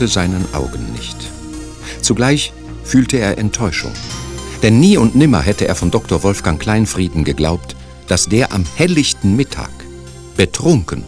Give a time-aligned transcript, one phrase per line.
[0.00, 1.16] traute seinen Augen nicht.
[2.00, 2.52] Zugleich
[2.84, 3.92] fühlte er Enttäuschung.
[4.62, 6.22] Denn nie und nimmer hätte er von Dr.
[6.22, 7.76] Wolfgang Kleinfrieden geglaubt,
[8.08, 9.70] dass der am helllichten Mittag,
[10.36, 11.04] betrunken,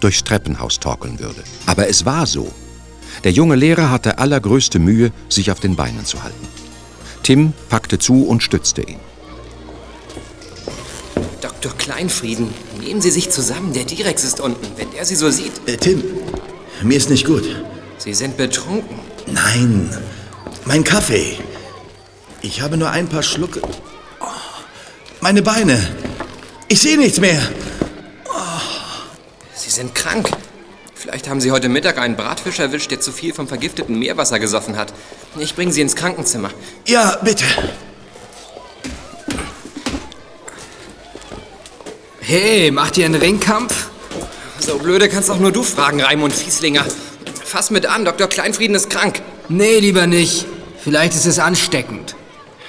[0.00, 1.42] durchs Treppenhaus torkeln würde.
[1.66, 2.50] Aber es war so.
[3.24, 6.48] Der junge Lehrer hatte allergrößte Mühe, sich auf den Beinen zu halten.
[7.22, 9.00] Tim packte zu und stützte ihn.
[11.42, 11.72] Dr.
[11.76, 12.48] Kleinfrieden,
[12.80, 13.74] nehmen Sie sich zusammen.
[13.74, 14.66] Der Direx ist unten.
[14.76, 15.52] Wenn er Sie so sieht.
[15.66, 16.02] Äh, Tim,
[16.82, 17.44] mir ist nicht gut.
[18.00, 18.98] Sie sind betrunken.
[19.26, 19.94] Nein,
[20.64, 21.36] mein Kaffee.
[22.40, 23.60] Ich habe nur ein paar Schlucke.
[24.20, 24.26] Oh,
[25.20, 25.78] meine Beine.
[26.68, 27.40] Ich sehe nichts mehr.
[29.54, 30.30] Sie sind krank.
[30.94, 34.78] Vielleicht haben Sie heute Mittag einen Bratfisch erwischt, der zu viel vom vergifteten Meerwasser gesoffen
[34.78, 34.94] hat.
[35.38, 36.50] Ich bringe Sie ins Krankenzimmer.
[36.86, 37.44] Ja, bitte.
[42.20, 43.90] Hey, macht ihr einen Ringkampf?
[44.58, 46.86] So blöde kannst auch nur du fragen, Raimund Fieslinger.
[47.50, 48.28] Fass mit an, Dr.
[48.28, 49.22] Kleinfrieden ist krank.
[49.48, 50.46] Nee, lieber nicht.
[50.84, 52.14] Vielleicht ist es ansteckend.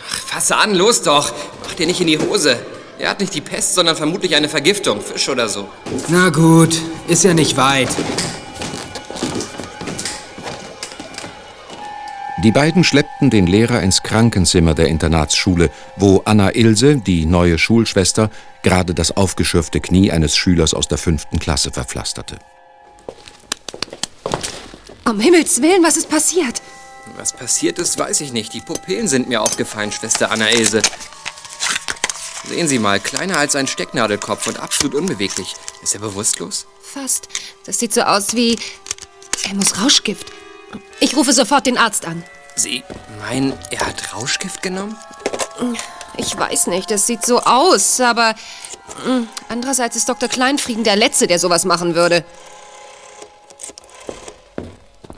[0.09, 1.31] Ach, fasse an, los doch.
[1.63, 2.57] Mach dir nicht in die Hose.
[2.97, 5.69] Er hat nicht die Pest, sondern vermutlich eine Vergiftung, Fisch oder so.
[6.07, 7.89] Na gut, ist ja nicht weit.
[12.43, 18.31] Die beiden schleppten den Lehrer ins Krankenzimmer der Internatsschule, wo Anna Ilse, die neue Schulschwester,
[18.63, 22.39] gerade das aufgeschürfte Knie eines Schülers aus der fünften Klasse verpflasterte.
[25.05, 26.61] Um Himmels Willen, was ist passiert?
[27.17, 28.53] Was passiert ist, weiß ich nicht.
[28.53, 30.81] Die Pupillen sind mir aufgefallen, Schwester Anna Ilse.
[32.47, 35.55] Sehen Sie mal, kleiner als ein Stecknadelkopf und absolut unbeweglich.
[35.81, 36.65] Ist er bewusstlos?
[36.81, 37.27] Fast.
[37.65, 38.57] Das sieht so aus wie...
[39.47, 40.27] Er muss Rauschgift.
[40.99, 42.23] Ich rufe sofort den Arzt an.
[42.55, 42.83] Sie
[43.19, 44.97] meinen, er hat Rauschgift genommen?
[46.17, 48.35] Ich weiß nicht, das sieht so aus, aber...
[49.05, 50.29] mm, Andererseits ist Dr.
[50.29, 52.23] Kleinfrieden der Letzte, der sowas machen würde.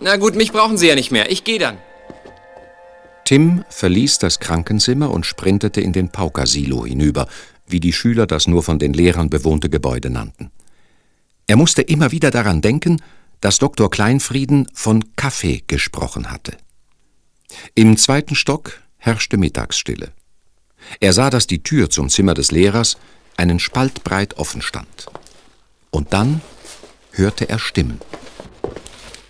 [0.03, 1.31] Na gut, mich brauchen Sie ja nicht mehr.
[1.31, 1.78] Ich gehe dann.
[3.25, 7.28] Tim verließ das Krankenzimmer und sprintete in den Pauker-Silo hinüber,
[7.66, 10.52] wie die Schüler das nur von den Lehrern bewohnte Gebäude nannten.
[11.47, 13.02] Er musste immer wieder daran denken,
[13.41, 13.90] dass Dr.
[13.90, 16.58] Kleinfrieden von Kaffee gesprochen hatte.
[17.75, 20.12] Im zweiten Stock herrschte Mittagsstille.
[21.00, 22.97] Er sah, dass die Tür zum Zimmer des Lehrers
[23.38, 25.08] einen Spalt breit offen stand.
[25.91, 26.41] Und dann
[27.12, 28.00] hörte er Stimmen.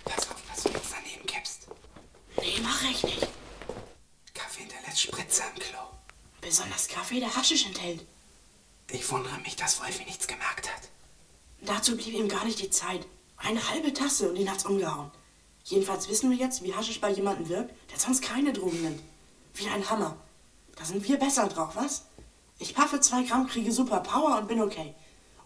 [0.04, 1.68] Pass auf, dass du nichts daneben kippst.
[2.44, 3.26] Nee, mach ich nicht.
[4.34, 5.78] Kaffee hinterlässt Spritze im Klo.
[6.42, 8.04] Besonders Kaffee, der Haschisch enthält.
[8.90, 10.90] Ich wundere mich, dass Wolfi nichts gemerkt hat.
[11.62, 13.06] Dazu blieb ihm gar nicht die Zeit.
[13.38, 15.10] Eine halbe Tasse und ihn hat's umgehauen.
[15.64, 19.02] Jedenfalls wissen wir jetzt, wie Haschisch bei jemandem wirkt, der sonst keine Drogen nimmt.
[19.54, 20.18] Wie ein Hammer.
[20.76, 22.04] Da sind wir besser drauf, was?
[22.58, 24.94] Ich paffe zwei Gramm, kriege super Power und bin okay.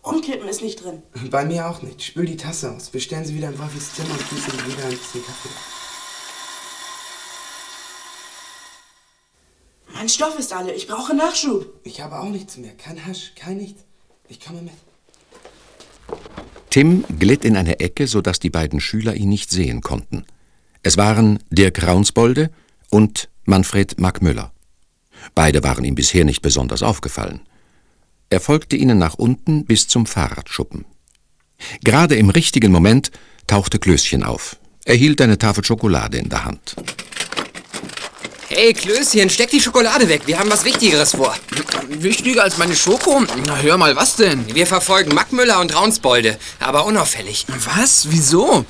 [0.03, 1.05] Umkippen ist nicht drin.
[1.31, 2.03] Bei mir auch nicht.
[2.03, 2.93] Spül die Tasse aus.
[2.93, 5.78] Wir stellen sie wieder in Wolfis Zimmer und gießen wieder ein bisschen Kaffee.
[10.09, 10.73] Mein Stoff ist alle.
[10.73, 11.81] Ich brauche Nachschub.
[11.85, 12.73] Ich habe auch nichts mehr.
[12.73, 13.85] Kein Hasch, kein nichts.
[14.31, 14.73] Ich komme mit.
[16.71, 20.25] Tim glitt in eine Ecke, sodass die beiden Schüler ihn nicht sehen konnten.
[20.83, 22.51] Es waren Dirk Raunsbolde
[22.89, 24.51] und Manfred Mackmüller.
[25.35, 27.41] Beide waren ihm bisher nicht besonders aufgefallen.
[28.31, 30.87] Er folgte ihnen nach unten bis zum Fahrradschuppen.
[31.85, 33.11] Gerade im richtigen Moment
[33.47, 34.57] tauchte Klößchen auf.
[34.87, 36.77] Er hielt eine Tafel Schokolade in der Hand.
[38.51, 40.23] Hey, Klößchen, steck die Schokolade weg.
[40.25, 41.37] Wir haben was Wichtigeres vor.
[41.89, 43.23] Wichtiger als meine Schoko?
[43.45, 44.43] Na, hör mal, was denn?
[44.55, 47.45] Wir verfolgen Mackmüller und Raunsbolde, aber unauffällig.
[47.77, 48.07] Was?
[48.09, 48.65] Wieso?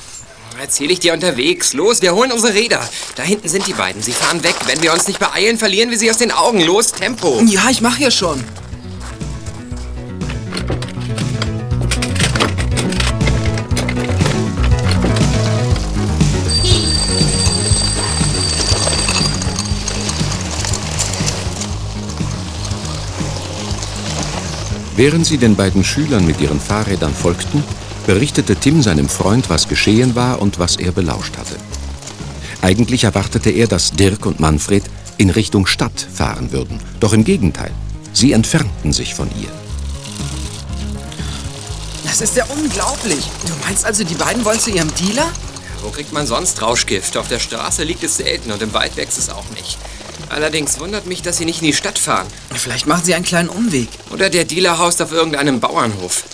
[0.61, 1.75] Erzähl ich dir unterwegs.
[1.75, 2.89] Los, wir holen unsere Räder.
[3.15, 4.03] Da hinten sind die beiden.
[4.03, 4.57] Sie fahren weg.
[4.67, 6.61] Wenn wir uns nicht beeilen, verlieren wir sie aus den Augen.
[6.61, 7.41] Los, Tempo.
[7.47, 8.43] Ja, ich mach ja schon.
[24.99, 27.63] Während sie den beiden Schülern mit ihren Fahrrädern folgten,
[28.05, 31.55] berichtete Tim seinem Freund, was geschehen war und was er belauscht hatte.
[32.63, 34.83] Eigentlich erwartete er, dass Dirk und Manfred
[35.17, 36.81] in Richtung Stadt fahren würden.
[36.99, 37.71] Doch im Gegenteil,
[38.13, 39.51] sie entfernten sich von ihr.
[42.03, 43.25] Das ist ja unglaublich.
[43.47, 45.29] Du meinst also, die beiden wollen zu ihrem Dealer?
[45.81, 47.17] Wo kriegt man sonst Rauschgift?
[47.17, 49.79] Auf der Straße liegt es selten und im Wald wächst es auch nicht.
[50.29, 52.27] Allerdings wundert mich, dass sie nicht in die Stadt fahren.
[52.55, 53.89] Vielleicht machen sie einen kleinen Umweg.
[54.11, 56.25] Oder der Dealer haust auf irgendeinem Bauernhof.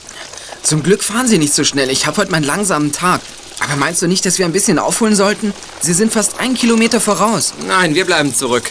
[0.63, 1.91] Zum Glück fahren sie nicht so schnell.
[1.91, 3.21] Ich habe heute meinen langsamen Tag.
[3.61, 5.53] Aber meinst du nicht, dass wir ein bisschen aufholen sollten?
[5.81, 7.55] Sie sind fast einen Kilometer voraus.
[7.67, 8.71] Nein, wir bleiben zurück.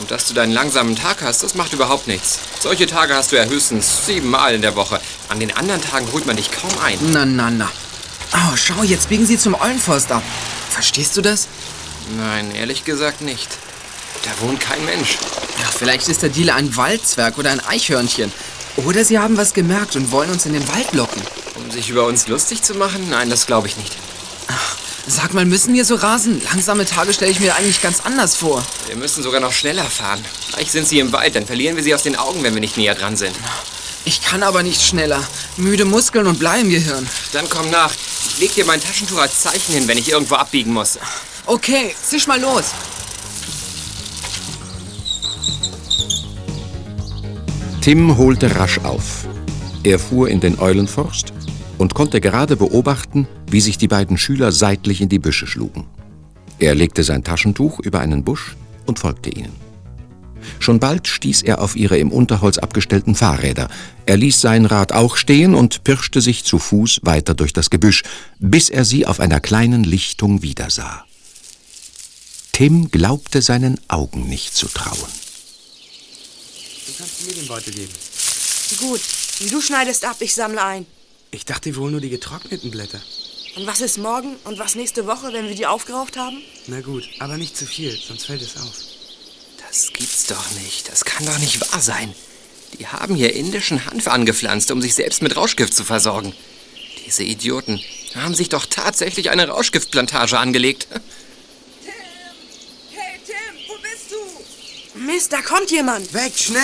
[0.00, 2.38] Und dass du deinen langsamen Tag hast, das macht überhaupt nichts.
[2.60, 5.00] Solche Tage hast du ja höchstens siebenmal in der Woche.
[5.28, 6.98] An den anderen Tagen holt man dich kaum ein.
[7.12, 7.70] Na, na, na.
[8.32, 10.22] Oh, schau, jetzt biegen sie zum Eulenforst ab.
[10.70, 11.48] Verstehst du das?
[12.16, 13.48] Nein, ehrlich gesagt nicht.
[14.28, 15.18] Da wohnt kein Mensch.
[15.58, 18.32] Ja, vielleicht ist der Dealer ein Waldzwerg oder ein Eichhörnchen.
[18.76, 21.22] Oder sie haben was gemerkt und wollen uns in den Wald locken.
[21.56, 23.08] Um sich über uns lustig zu machen?
[23.10, 23.92] Nein, das glaube ich nicht.
[25.06, 26.40] Sag mal, müssen wir so rasen?
[26.44, 28.62] Langsame Tage stelle ich mir eigentlich ganz anders vor.
[28.86, 30.22] Wir müssen sogar noch schneller fahren.
[30.52, 32.76] Gleich sind sie im Wald, dann verlieren wir sie aus den Augen, wenn wir nicht
[32.76, 33.34] näher dran sind.
[34.04, 35.22] Ich kann aber nicht schneller.
[35.56, 37.08] Müde Muskeln und Blei im Gehirn.
[37.32, 37.92] Dann komm nach.
[38.26, 40.98] Ich leg dir mein Taschentuch als Zeichen hin, wenn ich irgendwo abbiegen muss.
[41.46, 42.66] Okay, zisch mal los.
[47.80, 49.26] Tim holte rasch auf.
[49.82, 51.32] Er fuhr in den Eulenforst
[51.78, 55.86] und konnte gerade beobachten, wie sich die beiden Schüler seitlich in die Büsche schlugen.
[56.58, 59.52] Er legte sein Taschentuch über einen Busch und folgte ihnen.
[60.58, 63.68] Schon bald stieß er auf ihre im Unterholz abgestellten Fahrräder.
[64.06, 68.02] Er ließ sein Rad auch stehen und pirschte sich zu Fuß weiter durch das Gebüsch,
[68.38, 71.04] bis er sie auf einer kleinen Lichtung wiedersah.
[72.52, 75.27] Tim glaubte seinen Augen nicht zu trauen.
[76.98, 77.92] Du kannst mir den Beutel geben.
[78.80, 79.00] Gut,
[79.50, 80.84] du schneidest ab, ich sammle ein.
[81.30, 83.00] Ich dachte wohl nur die getrockneten Blätter.
[83.54, 86.42] Und was ist morgen und was nächste Woche, wenn wir die aufgeraucht haben?
[86.66, 88.74] Na gut, aber nicht zu viel, sonst fällt es auf.
[89.64, 90.90] Das gibt's doch nicht.
[90.90, 92.12] Das kann doch nicht wahr sein.
[92.80, 96.34] Die haben hier indischen Hanf angepflanzt, um sich selbst mit Rauschgift zu versorgen.
[97.06, 97.80] Diese Idioten
[98.16, 100.88] haben sich doch tatsächlich eine Rauschgiftplantage angelegt.
[104.98, 106.12] Mist, da kommt jemand.
[106.12, 106.62] Weg, schnell!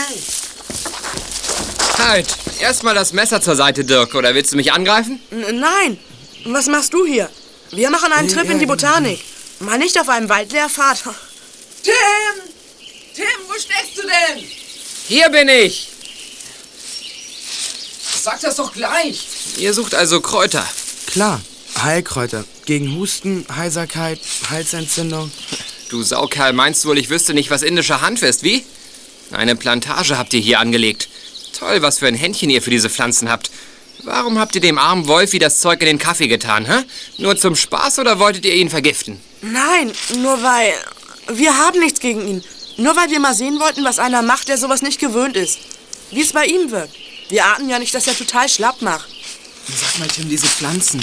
[1.98, 2.26] Halt!
[2.60, 4.14] Erstmal das Messer zur Seite, Dirk.
[4.14, 5.20] Oder willst du mich angreifen?
[5.30, 5.98] N nein,
[6.46, 7.30] was machst du hier?
[7.70, 9.20] Wir machen einen Trip in die Botanik.
[9.60, 11.02] Mal nicht auf einem Waldlehrpfad.
[11.82, 11.92] Tim!
[13.14, 14.44] Tim, wo steckst du denn?
[15.06, 15.90] Hier bin ich!
[18.22, 19.26] Sag das doch gleich.
[19.58, 20.66] Ihr sucht also Kräuter.
[21.06, 21.40] Klar,
[21.80, 22.44] Heilkräuter.
[22.64, 24.18] Gegen Husten, Heiserkeit,
[24.50, 25.30] Halsentzündung.
[25.94, 28.64] Du Saukerl, meinst wohl, ich wüsste nicht, was indischer Hanf ist, wie?
[29.30, 31.08] Eine Plantage habt ihr hier angelegt.
[31.56, 33.52] Toll, was für ein Händchen ihr für diese Pflanzen habt.
[34.02, 36.82] Warum habt ihr dem armen Wolfi das Zeug in den Kaffee getan, hä?
[37.18, 39.20] Nur zum Spaß oder wolltet ihr ihn vergiften?
[39.40, 40.74] Nein, nur weil.
[41.28, 42.44] Wir haben nichts gegen ihn.
[42.76, 45.60] Nur weil wir mal sehen wollten, was einer macht, der sowas nicht gewöhnt ist.
[46.10, 46.96] Wie es bei ihm wirkt.
[47.28, 49.08] Wir ahnen ja nicht, dass er total schlapp macht.
[49.68, 51.00] Sag mal, Tim, diese Pflanzen.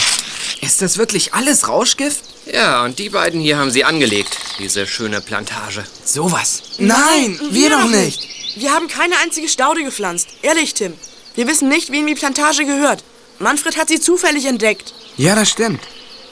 [0.59, 2.25] Ist das wirklich alles Rauschgift?
[2.45, 5.85] Ja, und die beiden hier haben sie angelegt, diese schöne Plantage.
[6.03, 6.63] Sowas.
[6.79, 8.27] Nein, wir doch nicht!
[8.55, 10.27] Wir haben keine einzige Staude gepflanzt.
[10.41, 10.93] Ehrlich, Tim.
[11.35, 13.03] Wir wissen nicht, wem die Plantage gehört.
[13.39, 14.93] Manfred hat sie zufällig entdeckt.
[15.17, 15.81] Ja, das stimmt.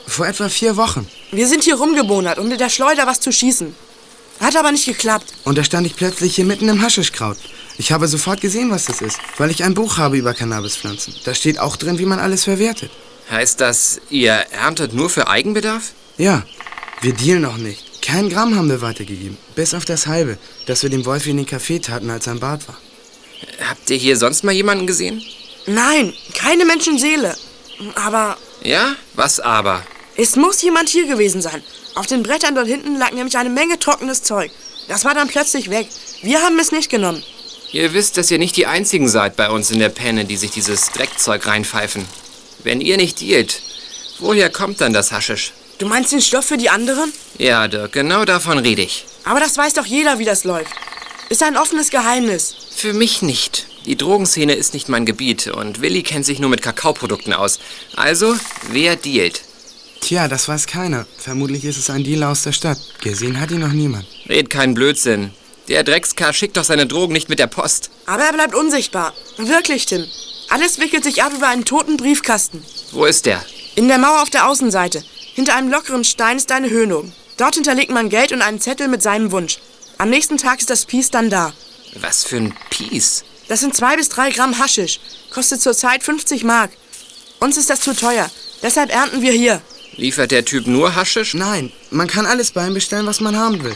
[0.07, 1.07] Vor etwa vier Wochen.
[1.31, 3.73] Wir sind hier rumgebonert, um mit der Schleuder was zu schießen.
[4.39, 5.33] Hat aber nicht geklappt.
[5.43, 7.38] Und da stand ich plötzlich hier mitten im Haschischkraut.
[7.77, 11.15] Ich habe sofort gesehen, was das ist, weil ich ein Buch habe über Cannabispflanzen.
[11.24, 12.91] Da steht auch drin, wie man alles verwertet.
[13.29, 15.91] Heißt das, ihr erntet nur für Eigenbedarf?
[16.17, 16.43] Ja,
[17.01, 18.01] wir dealen noch nicht.
[18.01, 19.38] Kein Gramm haben wir weitergegeben.
[19.55, 22.39] Bis auf das halbe, das wir dem Wolfi in den Kaffee taten, als er im
[22.39, 22.77] Bad war.
[23.69, 25.21] Habt ihr hier sonst mal jemanden gesehen?
[25.67, 27.36] Nein, keine Menschenseele.
[27.95, 28.95] Aber Ja?
[29.13, 29.83] Was aber?
[30.17, 31.63] es muss jemand hier gewesen sein.
[31.95, 34.51] Auf den Brettern dort hinten lag nämlich eine Menge trockenes Zeug.
[34.88, 35.88] Das war dann plötzlich weg.
[36.24, 37.24] Wir haben es nicht genommen.
[37.71, 40.51] Ihr wisst, dass ihr nicht die Einzigen seid bei uns in der Penne, die sich
[40.51, 42.05] dieses Dreckzeug reinpfeifen.
[42.63, 43.62] Wenn ihr nicht dealt,
[44.20, 45.54] woher kommt dann das Haschisch?
[45.78, 47.12] Du meinst den Stoff für die anderen?
[47.38, 49.06] Ja, Dirk, genau davon rede ich.
[49.24, 50.72] Aber das weiß doch jeder, wie das läuft.
[51.30, 52.56] Ist ein offenes Geheimnis.
[52.75, 53.66] Für mich nicht.
[53.86, 57.60] Die Drogenszene ist nicht mein Gebiet und Willi kennt sich nur mit Kakaoprodukten aus.
[57.96, 58.36] Also,
[58.72, 59.42] wer dealt?
[60.01, 61.06] Tja, das weiß keiner.
[61.18, 62.78] Vermutlich ist es ein Dealer aus der Stadt.
[63.01, 64.06] Gesehen hat ihn noch niemand.
[64.28, 65.32] Red keinen Blödsinn.
[65.70, 67.89] Der Dreckskerl schickt doch seine Drogen nicht mit der Post.
[68.06, 69.13] Aber er bleibt unsichtbar.
[69.38, 70.06] Wirklich, Tim.
[70.50, 72.63] Alles wickelt sich ab über einen toten Briefkasten.
[72.91, 73.44] Wo ist der?
[73.75, 75.03] In der Mauer auf der Außenseite.
[75.36, 77.13] Hinter einem lockeren Stein ist eine Höhnung.
[77.38, 79.60] Dort hinterlegt man Geld und einen Zettel mit seinem Wunsch.
[80.00, 81.53] Am nächsten Tag ist das Piece dann da.
[82.01, 83.24] Was für ein Piece.
[83.48, 85.00] Das sind zwei bis drei Gramm Haschisch.
[85.32, 86.72] Kostet zurzeit 50 Mark.
[87.39, 88.29] Uns ist das zu teuer.
[88.63, 89.62] Deshalb ernten wir hier.
[89.96, 91.36] Liefert der Typ nur Haschisch?
[91.36, 93.75] Nein, man kann alles bei ihm bestellen, was man haben will.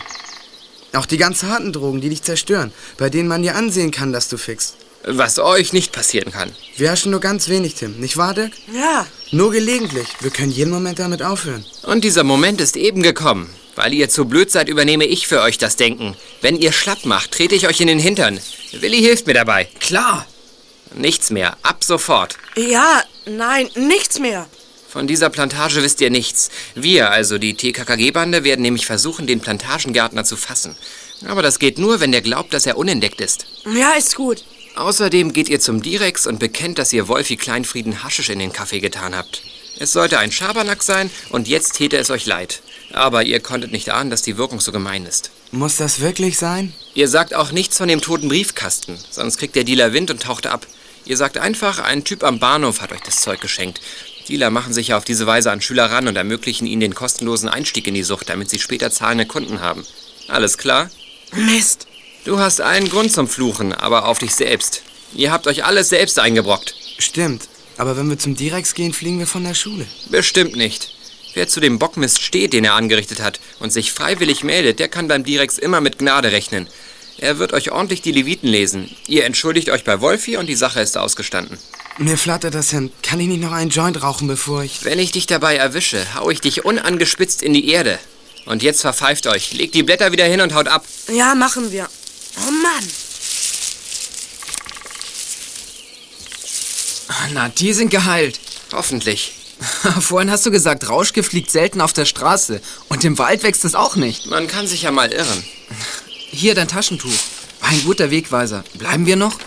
[0.94, 4.28] Auch die ganz harten Drogen, die dich zerstören, bei denen man dir ansehen kann, dass
[4.30, 4.76] du fickst.
[5.06, 6.52] Was euch nicht passieren kann.
[6.78, 8.00] Wir herrschen nur ganz wenig, Tim.
[8.00, 8.54] Nicht wahr, Dirk?
[8.74, 9.06] Ja.
[9.32, 10.08] Nur gelegentlich.
[10.22, 11.66] Wir können jeden Moment damit aufhören.
[11.84, 13.50] Und dieser Moment ist eben gekommen.
[13.76, 16.16] Weil ihr zu blöd seid, übernehme ich für euch das Denken.
[16.42, 18.40] Wenn ihr schlapp macht, trete ich euch in den Hintern.
[18.72, 19.68] Willi hilft mir dabei.
[19.80, 20.26] Klar.
[20.96, 21.58] Nichts mehr.
[21.64, 22.38] Ab sofort.
[22.56, 24.48] Ja, nein, nichts mehr.
[24.88, 26.52] Von dieser Plantage wisst ihr nichts.
[26.76, 30.76] Wir, also die TKKG-Bande, werden nämlich versuchen, den Plantagengärtner zu fassen.
[31.28, 33.48] Aber das geht nur, wenn der glaubt, dass er unentdeckt ist.
[33.66, 34.44] Ja, ist gut.
[34.76, 38.80] Außerdem geht ihr zum Direx und bekennt, dass ihr Wolfi Kleinfrieden Haschisch in den Kaffee
[38.80, 39.44] getan habt.
[39.78, 42.62] Es sollte ein Schabernack sein und jetzt täte es euch leid.
[42.92, 45.32] Aber ihr konntet nicht ahnen, dass die Wirkung so gemein ist.
[45.52, 46.74] Muss das wirklich sein?
[46.96, 50.48] Ihr sagt auch nichts von dem toten Briefkasten, sonst kriegt der Dealer Wind und taucht
[50.48, 50.66] ab.
[51.06, 53.82] Ihr sagt einfach, ein Typ am Bahnhof hat euch das Zeug geschenkt.
[54.30, 57.50] Dealer machen sich ja auf diese Weise an Schüler ran und ermöglichen ihnen den kostenlosen
[57.50, 59.86] Einstieg in die Sucht, damit sie später zahlende Kunden haben.
[60.28, 60.90] Alles klar?
[61.34, 61.88] Mist.
[62.26, 64.82] Du hast allen Grund zum Fluchen, aber auf dich selbst.
[65.14, 66.74] Ihr habt euch alles selbst eingebrockt.
[66.98, 67.50] Stimmt.
[67.78, 69.86] Aber wenn wir zum Direx gehen, fliegen wir von der Schule.
[70.10, 70.96] Bestimmt nicht.
[71.34, 75.10] Wer zu dem Bockmist steht, den er angerichtet hat, und sich freiwillig meldet, der kann
[75.10, 76.68] beim Direx immer mit Gnade rechnen.
[77.18, 78.90] Er wird euch ordentlich die Leviten lesen.
[79.08, 81.58] Ihr entschuldigt euch bei Wolfi und die Sache ist ausgestanden.
[81.98, 82.92] Mir flattert das hin.
[83.02, 84.86] Kann ich nicht noch einen Joint rauchen, bevor ich...
[84.86, 88.00] Wenn ich dich dabei erwische, hau ich dich unangespitzt in die Erde.
[88.46, 89.54] Und jetzt verpfeift euch.
[89.54, 90.86] Legt die Blätter wieder hin und haut ab.
[91.12, 91.90] Ja, machen wir.
[92.38, 92.88] Oh Mann.
[97.34, 98.40] Na, die sind geheilt.
[98.72, 99.34] Hoffentlich.
[100.00, 102.62] Vorhin hast du gesagt, Rauschgift liegt selten auf der Straße.
[102.90, 104.28] Und im Wald wächst es auch nicht.
[104.28, 105.44] Man kann sich ja mal irren.
[106.32, 107.10] Hier dein Taschentuch.
[107.62, 108.64] War ein guter Wegweiser.
[108.74, 109.38] Bleiben wir noch?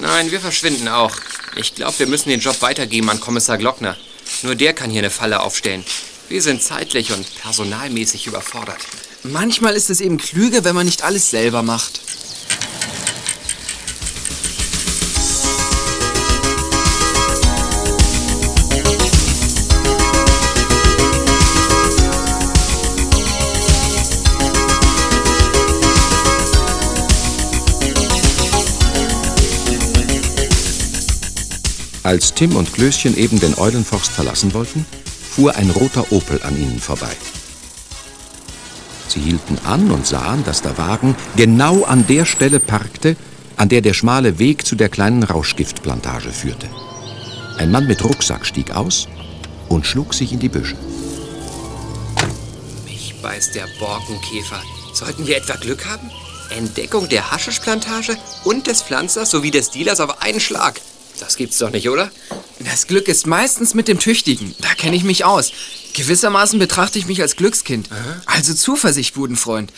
[0.00, 1.12] Nein, wir verschwinden auch.
[1.56, 3.96] Ich glaube, wir müssen den Job weitergeben an Kommissar Glockner.
[4.42, 5.84] Nur der kann hier eine Falle aufstellen.
[6.28, 8.78] Wir sind zeitlich und personalmäßig überfordert.
[9.24, 12.00] Manchmal ist es eben klüger, wenn man nicht alles selber macht.
[32.04, 34.86] Als Tim und Klößchen eben den Eulenforst verlassen wollten,
[35.30, 37.14] fuhr ein roter Opel an ihnen vorbei.
[39.08, 43.16] Sie hielten an und sahen, dass der Wagen genau an der Stelle parkte,
[43.56, 46.68] an der der schmale Weg zu der kleinen Rauschgiftplantage führte.
[47.56, 49.08] Ein Mann mit Rucksack stieg aus
[49.68, 50.76] und schlug sich in die Büsche.
[52.84, 54.62] Mich beißt der Borkenkäfer.
[54.92, 56.10] Sollten wir etwa Glück haben?
[56.50, 60.80] Entdeckung der Haschischplantage und des Pflanzers sowie des Dealers auf einen Schlag.
[61.20, 62.10] Das gibt's doch nicht, oder?
[62.60, 64.54] Das Glück ist meistens mit dem Tüchtigen.
[64.60, 65.52] Da kenne ich mich aus.
[65.94, 67.88] Gewissermaßen betrachte ich mich als Glückskind.
[68.26, 69.72] Also Zuversicht, Budenfreund.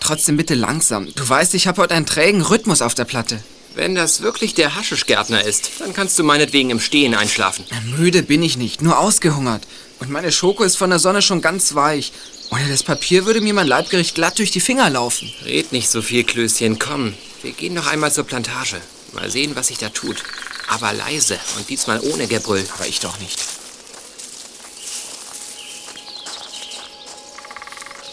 [0.00, 1.08] Trotzdem bitte langsam.
[1.14, 3.42] Du weißt, ich habe heute einen trägen Rhythmus auf der Platte.
[3.74, 7.64] Wenn das wirklich der Haschischgärtner ist, dann kannst du meinetwegen im Stehen einschlafen.
[7.96, 9.66] Müde bin ich nicht, nur ausgehungert.
[9.98, 12.12] Und meine Schoko ist von der Sonne schon ganz weich.
[12.50, 15.32] Ohne das Papier würde mir mein Leibgericht glatt durch die Finger laufen.
[15.44, 16.78] Red nicht so viel, Klößchen.
[16.78, 18.80] Komm, wir gehen noch einmal zur Plantage.
[19.14, 20.22] Mal sehen, was sich da tut.
[20.68, 22.66] Aber leise und diesmal ohne Gebrüll.
[22.76, 23.38] Aber ich doch nicht.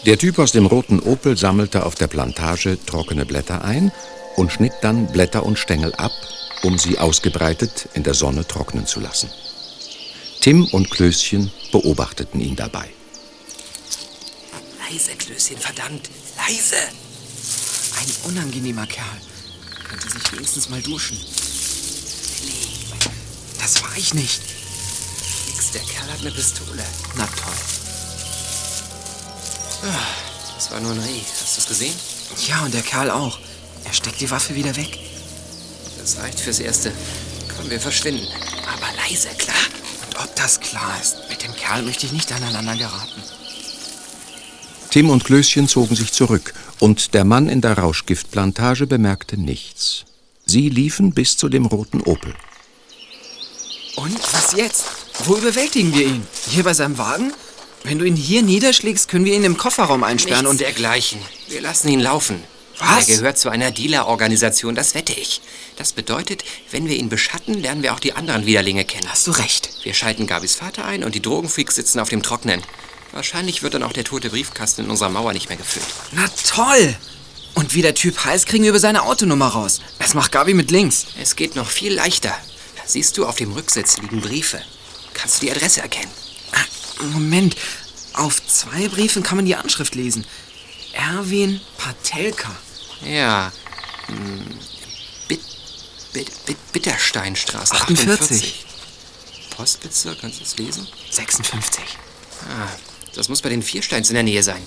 [0.04, 3.92] Der Typ aus dem roten Opel sammelte auf der Plantage trockene Blätter ein
[4.36, 6.10] und schnitt dann Blätter und Stängel ab,
[6.62, 9.30] um sie ausgebreitet in der Sonne trocknen zu lassen.
[10.40, 12.88] Tim und Klößchen beobachteten ihn dabei.
[14.90, 16.10] Leise, Klößchen, verdammt.
[16.36, 16.76] Leise.
[18.00, 19.06] Ein unangenehmer Kerl.
[19.92, 21.18] Könnte sich wenigstens mal duschen.
[23.60, 24.40] Das war ich nicht.
[25.48, 26.82] Nix, der Kerl hat eine Pistole.
[27.16, 27.52] Na toll.
[30.56, 31.20] Das war nur ein Reh.
[31.42, 31.94] Hast du es gesehen?
[32.48, 33.38] Ja, und der Kerl auch.
[33.84, 34.98] Er steckt die Waffe wieder weg.
[36.00, 36.92] Das reicht fürs Erste.
[37.54, 38.26] Komm, wir verschwinden.
[38.66, 39.56] Aber leise, klar?
[40.06, 43.22] Und ob das klar ist, mit dem Kerl möchte ich nicht aneinander geraten.
[44.90, 50.04] Tim und Klößchen zogen sich zurück, und der Mann in der Rauschgiftplantage bemerkte nichts.
[50.46, 52.34] Sie liefen bis zu dem roten Opel.
[53.94, 54.86] Und was jetzt?
[55.24, 56.26] Wo überwältigen wir ihn?
[56.50, 57.32] Hier bei seinem Wagen?
[57.84, 60.60] Wenn du ihn hier niederschlägst, können wir ihn im Kofferraum einsperren Nichts und...
[60.60, 61.20] dergleichen.
[61.48, 62.42] Wir lassen ihn laufen.
[62.80, 63.08] Was?
[63.08, 65.40] Er gehört zu einer Dealer-Organisation, das wette ich.
[65.76, 69.08] Das bedeutet, wenn wir ihn beschatten, lernen wir auch die anderen Widerlinge kennen.
[69.08, 69.70] Hast du recht.
[69.84, 72.60] Wir schalten Gabis Vater ein und die Drogenfreaks sitzen auf dem Trocknen.
[73.12, 75.86] Wahrscheinlich wird dann auch der tote Briefkasten in unserer Mauer nicht mehr gefüllt.
[76.12, 76.96] Na toll!
[77.54, 79.80] Und wie der Typ heißt, kriegen wir über seine Autonummer raus.
[79.98, 81.06] Das macht Gabi mit links.
[81.20, 82.34] Es geht noch viel leichter.
[82.86, 84.62] Siehst du, auf dem Rücksitz liegen Briefe.
[85.12, 86.10] Kannst du die Adresse erkennen?
[86.52, 87.54] Ah, Moment.
[88.14, 90.26] Auf zwei Briefen kann man die Anschrift lesen.
[90.94, 92.50] Erwin Patelka.
[93.04, 93.52] Ja.
[94.06, 94.58] hm,
[95.28, 95.40] Bit,
[96.12, 98.64] Bit, Bit, Bittersteinstraße 48.
[99.56, 100.88] Postbezirk, kannst du es lesen?
[101.10, 101.82] 56.
[102.48, 102.68] Ah,
[103.14, 104.62] das muss bei den Viersteins in der Nähe sein.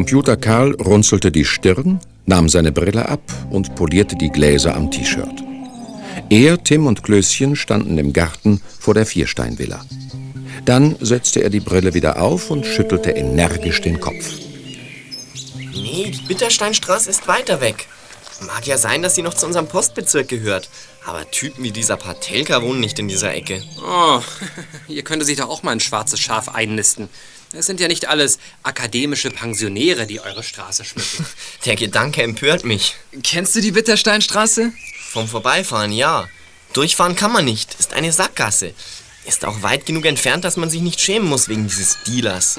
[0.00, 5.44] Computer Karl runzelte die Stirn, nahm seine Brille ab und polierte die Gläser am T-Shirt.
[6.30, 9.84] Er, Tim und Klößchen standen im Garten vor der Viersteinvilla.
[10.64, 14.24] Dann setzte er die Brille wieder auf und schüttelte energisch den Kopf.
[15.74, 17.86] Nee, die Bittersteinstraße ist weiter weg.
[18.46, 20.70] Mag ja sein, dass sie noch zu unserem Postbezirk gehört.
[21.04, 23.62] Aber Typen wie dieser Patelka wohnen nicht in dieser Ecke.
[23.86, 24.22] Oh,
[24.86, 27.10] hier könnte sich doch auch mal ein schwarzes Schaf einnisten.
[27.52, 31.26] Es sind ja nicht alles akademische Pensionäre, die eure Straße schmücken.
[31.64, 32.94] Der Gedanke empört mich.
[33.24, 34.72] Kennst du die Bittersteinstraße?
[35.10, 36.28] Vom Vorbeifahren, ja.
[36.72, 37.74] Durchfahren kann man nicht.
[37.80, 38.72] Ist eine Sackgasse.
[39.24, 42.58] Ist auch weit genug entfernt, dass man sich nicht schämen muss wegen dieses Dealers.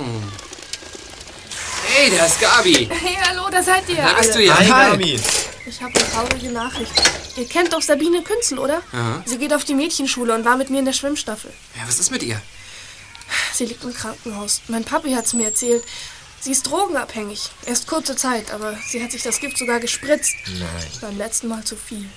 [1.94, 2.90] Hey, da ist Gabi.
[2.92, 4.40] Hey, hallo, da seid ihr Da bist alle.
[4.42, 4.58] du ja.
[4.58, 4.90] Hi, Hi.
[4.92, 5.20] Gabi.
[5.68, 6.92] Ich habe eine traurige Nachricht.
[7.38, 8.82] Ihr kennt doch Sabine Künzel, oder?
[9.26, 11.52] Sie geht auf die Mädchenschule und war mit mir in der Schwimmstaffel.
[11.76, 12.42] Ja, was ist mit ihr?
[13.54, 14.62] Sie liegt im Krankenhaus.
[14.68, 15.84] Mein Papi hat's mir erzählt.
[16.40, 17.50] Sie ist drogenabhängig.
[17.66, 20.36] Erst kurze Zeit, aber sie hat sich das Gift sogar gespritzt.
[20.48, 20.92] Nein.
[21.02, 22.10] Beim letzten Mal zu viel.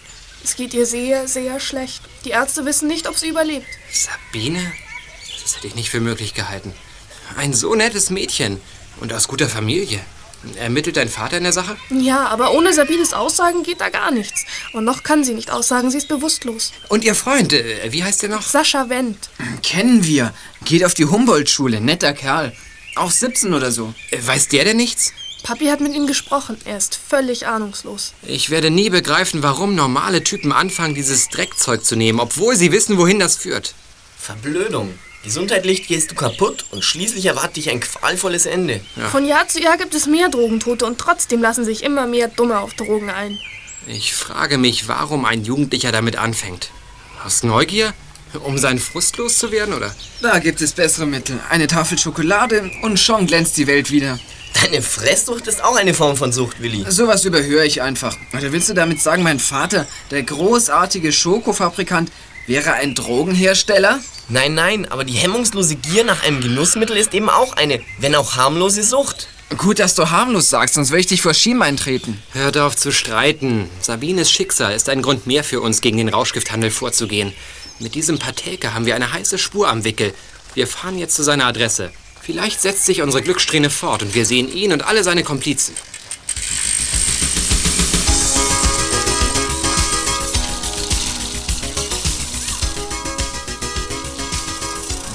[0.43, 2.03] Es geht ihr sehr, sehr schlecht.
[2.25, 3.67] Die Ärzte wissen nicht, ob sie überlebt.
[3.93, 4.73] Sabine?
[5.43, 6.73] Das hätte ich nicht für möglich gehalten.
[7.37, 8.61] Ein so nettes Mädchen
[9.01, 10.01] und aus guter Familie.
[10.57, 11.77] Ermittelt dein Vater in der Sache?
[11.91, 14.45] Ja, aber ohne Sabines Aussagen geht da gar nichts.
[14.73, 16.73] Und noch kann sie nicht aussagen, sie ist bewusstlos.
[16.89, 18.43] Und ihr Freund, äh, wie heißt der noch?
[18.43, 19.31] Sascha Wendt.
[19.63, 20.33] Kennen wir.
[20.65, 21.81] Geht auf die Humboldt-Schule.
[21.81, 22.53] Netter Kerl.
[22.97, 23.95] Auch 17 oder so.
[24.11, 25.13] Äh, Weiß der denn nichts?
[25.43, 26.57] Papi hat mit ihm gesprochen.
[26.65, 28.15] Er ist völlig ahnungslos.
[28.23, 32.97] Ich werde nie begreifen, warum normale Typen anfangen, dieses Dreckzeug zu nehmen, obwohl sie wissen,
[32.97, 33.75] wohin das führt.
[34.19, 34.95] Verblödung.
[35.25, 38.81] Gesundheitlich gehst du kaputt und schließlich erwartet dich ein qualvolles Ende.
[39.11, 42.61] Von Jahr zu Jahr gibt es mehr Drogentote und trotzdem lassen sich immer mehr Dumme
[42.61, 43.39] auf Drogen ein.
[43.87, 46.71] Ich frage mich, warum ein Jugendlicher damit anfängt.
[47.25, 47.95] Aus Neugier?
[48.45, 49.95] Um seinen Frust loszuwerden, oder?
[50.21, 51.39] Da gibt es bessere Mittel.
[51.49, 54.19] Eine Tafel Schokolade und schon glänzt die Welt wieder.
[54.61, 56.85] Deine Fresssucht ist auch eine Form von Sucht, Willi.
[56.89, 58.17] Sowas überhöre ich einfach.
[58.37, 62.11] Oder willst du damit sagen, mein Vater, der großartige Schokofabrikant,
[62.47, 64.01] wäre ein Drogenhersteller?
[64.29, 68.37] Nein, nein, aber die hemmungslose Gier nach einem Genussmittel ist eben auch eine, wenn auch
[68.37, 69.29] harmlose Sucht.
[69.59, 72.21] Gut, dass du harmlos sagst, sonst würde ich dich vor Schienbein treten.
[72.33, 73.69] Hört auf zu streiten.
[73.81, 77.33] Sabines Schicksal ist ein Grund mehr für uns, gegen den Rauschgifthandel vorzugehen.
[77.79, 80.15] Mit diesem Patelke haben wir eine heiße Spur am Wickel.
[80.55, 81.93] Wir fahren jetzt zu seiner Adresse.
[82.23, 85.75] Vielleicht setzt sich unsere Glückssträhne fort und wir sehen ihn und alle seine Komplizen.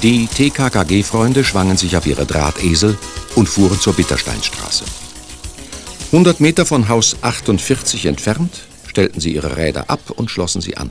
[0.01, 2.97] Die TKKG-Freunde schwangen sich auf ihre Drahtesel
[3.35, 4.85] und fuhren zur Bittersteinstraße.
[6.13, 10.89] 100 Meter von Haus 48 entfernt stellten sie ihre Räder ab und schlossen sie an.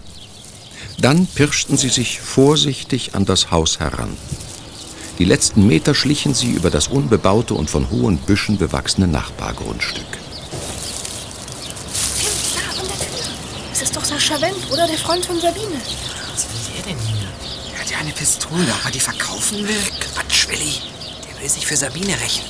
[1.01, 4.15] Dann pirschten sie sich vorsichtig an das Haus heran.
[5.19, 10.05] Die letzten Meter schlichen sie über das unbebaute und von hohen Büschen bewachsene Nachbargrundstück.
[12.55, 13.27] Da, an der Tür.
[13.73, 15.81] Es ist doch Sascha Wendt, oder der Freund von Sabine.
[16.31, 17.27] Was will der denn hier?
[17.75, 19.83] Er hat ja eine Pistole, ob er die verkaufen will?
[20.13, 20.75] Quatsch, Willi.
[21.27, 22.45] Der will sich für Sabine rächen.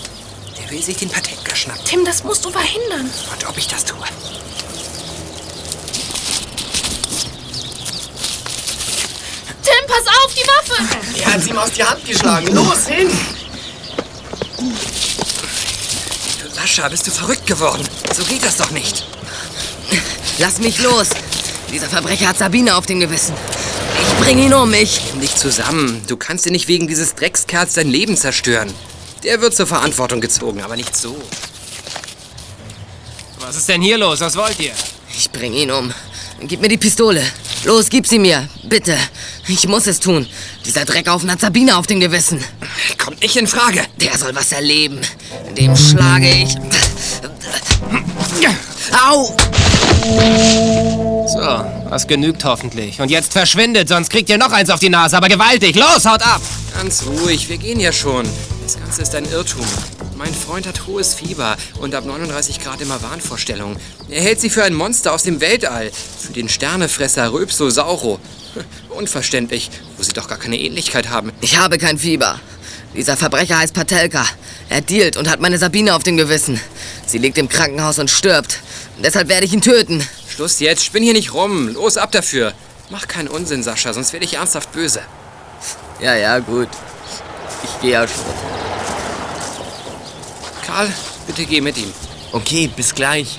[0.60, 1.84] Der will sich den Patelke schnappen.
[1.84, 3.08] Tim, das musst du verhindern.
[3.32, 4.04] Und ob ich das tue?
[9.62, 11.22] Tim, pass auf, die Waffe!
[11.22, 12.54] Er hat sie ihm aus die Hand geschlagen.
[12.54, 13.08] Los, hin!
[16.52, 17.88] Sascha, bist du verrückt geworden?
[18.12, 19.04] So geht das doch nicht.
[20.38, 21.10] Lass mich los.
[21.70, 23.34] Dieser Verbrecher hat Sabine auf dem Gewissen.
[24.02, 25.00] Ich bring ihn um, ich.
[25.12, 26.02] Nimm dich zusammen.
[26.06, 28.72] Du kannst dir nicht wegen dieses Dreckskerls dein Leben zerstören.
[29.24, 31.16] Der wird zur Verantwortung gezogen, aber nicht so.
[33.40, 34.20] Was ist denn hier los?
[34.20, 34.72] Was wollt ihr?
[35.16, 35.92] Ich bring ihn um.
[36.42, 37.22] Gib mir die Pistole.
[37.64, 38.48] Los, gib sie mir.
[38.64, 38.96] Bitte.
[39.48, 40.26] Ich muss es tun.
[40.64, 42.42] Dieser Dreckhaufen hat Sabine auf dem Gewissen.
[42.98, 43.82] Kommt nicht in Frage.
[44.00, 45.00] Der soll was erleben.
[45.56, 46.54] Dem schlage ich.
[48.92, 49.34] Au!
[51.28, 53.00] So, das genügt hoffentlich.
[53.00, 55.76] Und jetzt verschwindet, sonst kriegt ihr noch eins auf die Nase, aber gewaltig.
[55.76, 56.40] Los, haut ab!
[56.74, 58.26] Ganz ruhig, wir gehen ja schon.
[58.62, 59.66] Das Ganze ist ein Irrtum.
[60.16, 63.76] Mein Freund hat hohes Fieber und ab 39 Grad immer Wahnvorstellungen.
[64.08, 65.90] Er hält sie für ein Monster aus dem Weltall.
[66.20, 68.18] Für den Sternefresser Röpsosauro.
[68.90, 71.32] Unverständlich, wo sie doch gar keine Ähnlichkeit haben.
[71.40, 72.40] Ich habe kein Fieber.
[72.94, 74.24] Dieser Verbrecher heißt Patelka.
[74.68, 76.60] Er dealt und hat meine Sabine auf dem Gewissen.
[77.08, 78.60] Sie liegt im Krankenhaus und stirbt.
[78.96, 80.06] Und deshalb werde ich ihn töten.
[80.28, 81.68] Schluss jetzt, spinn hier nicht rum.
[81.72, 82.52] Los, ab dafür.
[82.90, 85.00] Mach keinen Unsinn, Sascha, sonst werde ich ernsthaft böse.
[86.00, 86.68] Ja, ja, gut.
[87.64, 88.24] Ich gehe ja schon.
[90.66, 90.92] Karl,
[91.26, 91.90] bitte geh mit ihm.
[92.32, 93.38] Okay, bis gleich.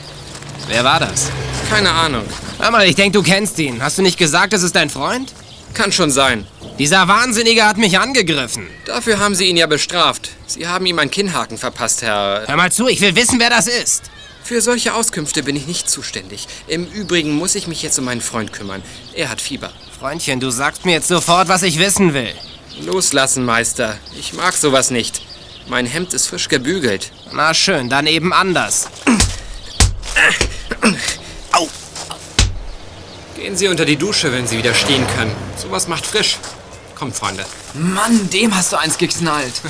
[0.68, 1.28] Wer war das?
[1.70, 2.26] Keine Ahnung.
[2.60, 3.84] Hör mal, ich denke, du kennst ihn.
[3.84, 5.32] Hast du nicht gesagt, das ist dein Freund?
[5.74, 6.46] Kann schon sein.
[6.78, 8.68] Dieser Wahnsinnige hat mich angegriffen.
[8.86, 10.30] Dafür haben Sie ihn ja bestraft.
[10.48, 12.44] Sie haben ihm einen Kinnhaken verpasst, Herr...
[12.48, 14.10] Hör mal zu, ich will wissen, wer das ist.
[14.44, 16.48] Für solche Auskünfte bin ich nicht zuständig.
[16.68, 18.82] Im Übrigen muss ich mich jetzt um meinen Freund kümmern.
[19.14, 19.72] Er hat Fieber.
[20.00, 22.34] Freundchen, du sagst mir jetzt sofort, was ich wissen will.
[22.82, 23.98] Loslassen, Meister.
[24.18, 25.22] Ich mag sowas nicht.
[25.68, 27.12] Mein Hemd ist frisch gebügelt.
[27.32, 28.88] Na schön, dann eben anders.
[31.52, 31.68] Au!
[33.40, 35.34] Gehen Sie unter die Dusche, wenn Sie wieder stehen können.
[35.56, 36.38] Sowas macht frisch.
[36.94, 37.46] Kommt, Freunde.
[37.74, 39.54] Mann, dem hast du eins geknallt.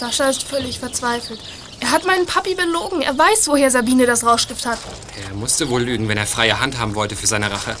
[0.00, 1.38] Sascha ist völlig verzweifelt.
[1.78, 3.02] Er hat meinen Papi belogen.
[3.02, 4.80] Er weiß, woher Sabine das Rauschgift hat.
[5.28, 7.76] Er musste wohl lügen, wenn er freie Hand haben wollte für seine Rache.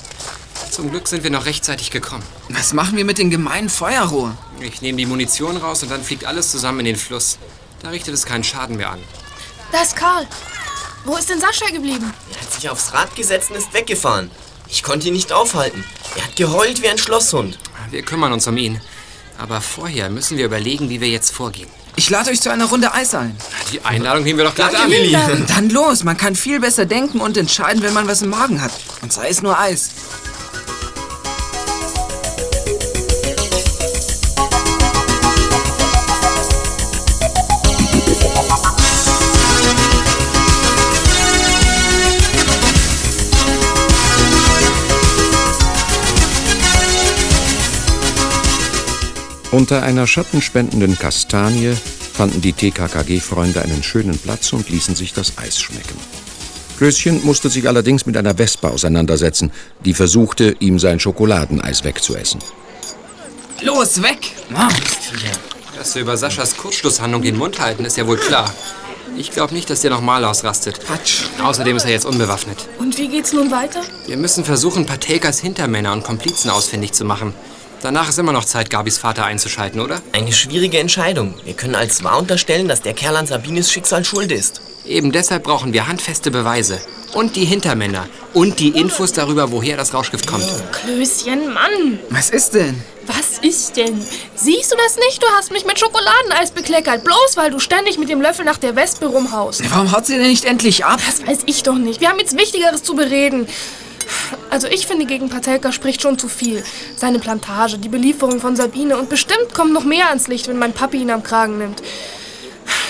[0.70, 2.22] Zum Glück sind wir noch rechtzeitig gekommen.
[2.48, 4.38] Was machen wir mit den gemeinen Feuerrohren?
[4.60, 7.38] Ich nehme die Munition raus und dann fliegt alles zusammen in den Fluss.
[7.82, 9.00] Da richtet es keinen Schaden mehr an.
[9.72, 10.28] Da ist Karl.
[11.06, 12.12] Wo ist denn Sascha geblieben?
[12.34, 14.28] Er hat sich aufs Rad gesetzt und ist weggefahren.
[14.68, 15.84] Ich konnte ihn nicht aufhalten.
[16.16, 17.58] Er hat geheult wie ein Schlosshund.
[17.90, 18.80] Wir kümmern uns um ihn.
[19.38, 21.68] Aber vorher müssen wir überlegen, wie wir jetzt vorgehen.
[21.94, 23.36] Ich lade euch zu einer Runde Eis ein.
[23.72, 25.46] Die Einladung nehmen wir doch gleich an.
[25.46, 28.72] Dann los, man kann viel besser denken und entscheiden, wenn man was im Magen hat.
[29.00, 29.90] Und sei es nur Eis.
[49.56, 51.74] Unter einer schattenspendenden Kastanie
[52.12, 55.96] fanden die TKKG-Freunde einen schönen Platz und ließen sich das Eis schmecken.
[56.76, 59.50] Klößchen musste sich allerdings mit einer Wespe auseinandersetzen,
[59.82, 62.40] die versuchte, ihm sein Schokoladeneis wegzuessen.
[63.62, 64.32] Los, weg!
[65.78, 68.52] Dass wir über Saschas Kurzschlusshandlung den Mund halten, ist ja wohl klar.
[69.16, 70.80] Ich glaube nicht, dass der nochmal ausrastet.
[70.84, 71.22] Quatsch.
[71.42, 72.68] Außerdem ist er jetzt unbewaffnet.
[72.78, 73.80] Und wie geht's nun weiter?
[74.06, 77.32] Wir müssen versuchen, Patelkas Hintermänner und Komplizen ausfindig zu machen.
[77.82, 80.00] Danach ist immer noch Zeit, Gabis Vater einzuschalten, oder?
[80.12, 81.34] Eine schwierige Entscheidung.
[81.44, 84.60] Wir können als wahr unterstellen, dass der Kerl an Sabines Schicksal schuld ist.
[84.86, 86.80] Eben deshalb brauchen wir handfeste Beweise.
[87.12, 88.08] Und die Hintermänner.
[88.34, 90.46] Und die Infos darüber, woher das Rauschgift kommt.
[90.72, 91.98] Klößchen, Mann!
[92.10, 92.82] Was ist denn?
[93.06, 94.04] Was ist denn?
[94.34, 95.22] Siehst du das nicht?
[95.22, 98.74] Du hast mich mit Schokoladeneis bekleckert, bloß weil du ständig mit dem Löffel nach der
[98.74, 99.62] Wespe rumhaust.
[99.70, 101.00] Warum haut sie denn nicht endlich ab?
[101.06, 102.00] Das weiß ich doch nicht.
[102.00, 103.46] Wir haben jetzt Wichtigeres zu bereden.
[104.50, 106.62] Also ich finde, gegen Patelka spricht schon zu viel.
[106.96, 110.72] Seine Plantage, die Belieferung von Sabine und bestimmt kommt noch mehr ans Licht, wenn mein
[110.72, 111.82] Papi ihn am Kragen nimmt.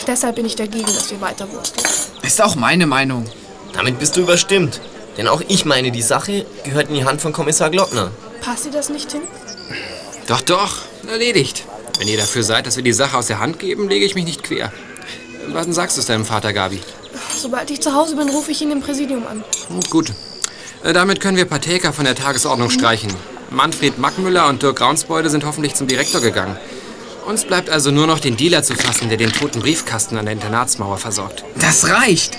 [0.07, 1.87] Deshalb bin ich dagegen, dass wir weiter wursteln.
[2.23, 3.25] Ist auch meine Meinung.
[3.73, 4.81] Damit bist du überstimmt.
[5.17, 8.11] Denn auch ich meine, die Sache gehört in die Hand von Kommissar Glockner.
[8.41, 9.23] Passt dir das nicht hin?
[10.27, 10.79] Doch, doch.
[11.09, 11.65] Erledigt.
[11.99, 14.25] Wenn ihr dafür seid, dass wir die Sache aus der Hand geben, lege ich mich
[14.25, 14.73] nicht quer.
[15.49, 16.81] Was denn sagst du es deinem Vater, Gabi?
[17.37, 19.45] Sobald ich zu Hause bin, rufe ich ihn im Präsidium an.
[19.91, 20.13] Gut.
[20.83, 23.13] Äh, Damit können wir Patelka von der Tagesordnung streichen.
[23.51, 26.57] Manfred Mackmüller und Dirk Raunsbeude sind hoffentlich zum Direktor gegangen.
[27.27, 30.33] Uns bleibt also nur noch den Dealer zu fassen, der den toten Briefkasten an der
[30.35, 31.45] Internatsmauer versorgt.
[31.61, 32.39] Das reicht.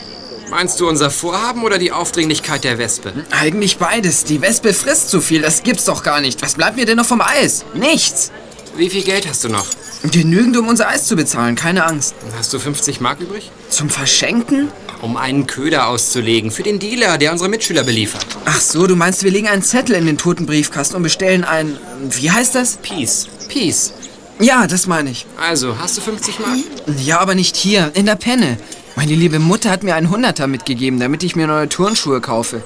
[0.50, 3.12] Meinst du unser Vorhaben oder die Aufdringlichkeit der Wespe?
[3.32, 4.23] Eigentlich beides.
[4.23, 6.41] Die Wespe frisst zu viel, das gibt's doch gar nicht.
[6.41, 7.65] Was bleibt mir denn noch vom Eis?
[7.73, 8.32] Nichts.
[8.78, 9.65] Wie viel Geld hast du noch?
[10.04, 12.15] Genügend, um unser Eis zu bezahlen, keine Angst.
[12.38, 13.52] Hast du 50 Mark übrig?
[13.69, 14.69] Zum Verschenken?
[15.02, 18.26] Um einen Köder auszulegen für den Dealer, der unsere Mitschüler beliefert.
[18.46, 21.78] Ach so, du meinst, wir legen einen Zettel in den toten Briefkasten und bestellen ein...
[22.10, 22.78] Wie heißt das?
[22.78, 23.28] Peace.
[23.48, 23.94] Peace.
[24.40, 25.26] Ja, das meine ich.
[25.40, 26.58] Also, hast du 50 Mark?
[27.04, 28.58] Ja, aber nicht hier, in der Penne.
[28.96, 32.64] Meine liebe Mutter hat mir einen Hunderter mitgegeben, damit ich mir neue Turnschuhe kaufe.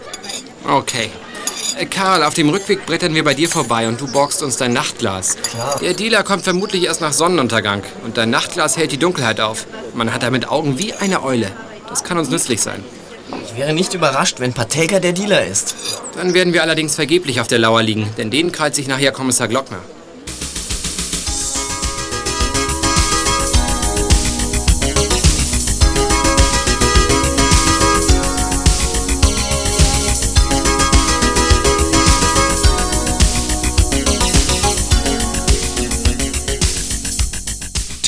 [0.66, 1.10] Okay.
[1.78, 4.74] Äh, Karl, auf dem Rückweg brettern wir bei dir vorbei und du borgst uns dein
[4.74, 5.38] Nachtglas.
[5.42, 5.80] Klar.
[5.82, 9.66] Der Dealer kommt vermutlich erst nach Sonnenuntergang und dein Nachtglas hält die Dunkelheit auf.
[9.94, 11.52] Man hat damit Augen wie eine Eule.
[11.92, 12.82] Das kann uns nützlich sein.
[13.46, 15.76] Ich wäre nicht überrascht, wenn Patelka der Dealer ist.
[16.16, 19.50] Dann werden wir allerdings vergeblich auf der Lauer liegen, denn den krallt sich nachher Kommissar
[19.50, 19.80] Glockner.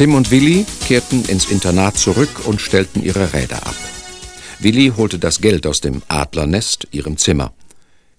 [0.04, 3.76] Tim und Willi kehrten ins Internat zurück und stellten ihre Räder ab.
[4.60, 7.54] Willi holte das Geld aus dem Adlernest, ihrem Zimmer.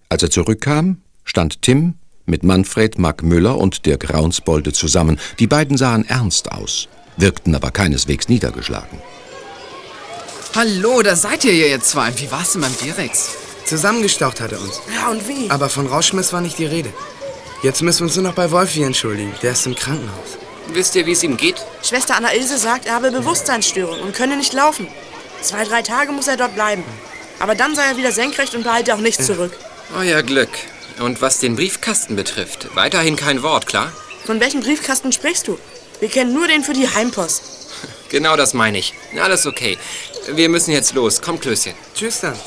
[0.08, 1.92] Als er zurückkam, stand Tim
[2.24, 5.20] mit Manfred Mark Müller und Dirk Raunsbolde zusammen.
[5.38, 8.98] Die beiden sahen ernst aus, wirkten aber keineswegs niedergeschlagen.
[10.54, 12.18] Hallo, da seid ihr ja jetzt zwei.
[12.18, 13.36] Wie war's denn beim Direx?
[13.66, 14.80] Zusammengestaucht hat er uns.
[14.96, 15.50] Ja, und wie?
[15.50, 16.94] Aber von Rauschmiss war nicht die Rede.
[17.62, 19.34] Jetzt müssen wir uns nur noch bei Wolfi entschuldigen.
[19.42, 20.38] Der ist im Krankenhaus.
[20.68, 21.56] Wisst ihr, wie es ihm geht?
[21.82, 24.88] Schwester Anna Ilse sagt, er habe Bewusstseinsstörung und könne nicht laufen.
[25.42, 26.84] Zwei, drei Tage muss er dort bleiben.
[27.38, 29.52] Aber dann sei er wieder senkrecht und behalte auch nichts zurück.
[29.96, 30.50] Euer Glück.
[31.00, 33.92] Und was den Briefkasten betrifft, weiterhin kein Wort, klar?
[34.24, 35.58] Von welchem Briefkasten sprichst du?
[36.00, 37.42] Wir kennen nur den für die Heimpost.
[38.10, 38.94] Genau das meine ich.
[39.20, 39.76] Alles okay.
[40.28, 41.20] Wir müssen jetzt los.
[41.20, 41.74] Komm, Klößchen.
[41.96, 42.38] Tschüss dann.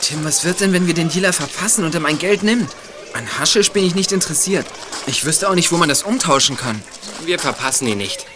[0.00, 2.70] Tim, was wird denn, wenn wir den Dealer verpassen und er mein Geld nimmt?
[3.16, 4.66] An Haschisch bin ich nicht interessiert.
[5.06, 6.82] Ich wüsste auch nicht, wo man das umtauschen kann.
[7.24, 8.26] Wir verpassen ihn nicht.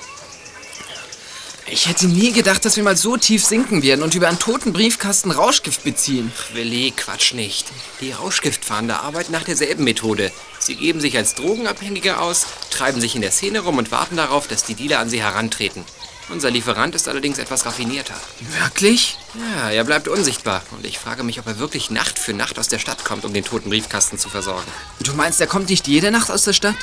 [1.66, 4.73] Ich hätte nie gedacht, dass wir mal so tief sinken werden und über einen toten
[4.73, 6.33] Briefkasten Rauschgift beziehen.
[6.55, 7.66] Willi, Quatsch nicht.
[8.01, 10.33] Die Rauschgiftfahnder arbeiten nach derselben Methode.
[10.59, 14.49] Sie geben sich als Drogenabhängige aus, treiben sich in der Szene rum und warten darauf,
[14.49, 15.85] dass die Dealer an sie herantreten.
[16.31, 18.14] Unser Lieferant ist allerdings etwas raffinierter.
[18.62, 19.19] Wirklich?
[19.35, 20.62] Ja, er bleibt unsichtbar.
[20.71, 23.35] Und ich frage mich, ob er wirklich Nacht für Nacht aus der Stadt kommt, um
[23.35, 24.71] den toten Briefkasten zu versorgen.
[25.01, 26.77] Du meinst, er kommt nicht jede Nacht aus der Stadt?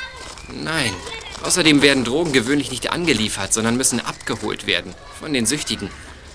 [0.52, 0.92] Nein.
[1.44, 4.94] Außerdem werden Drogen gewöhnlich nicht angeliefert, sondern müssen abgeholt werden.
[5.18, 5.90] Von den Süchtigen.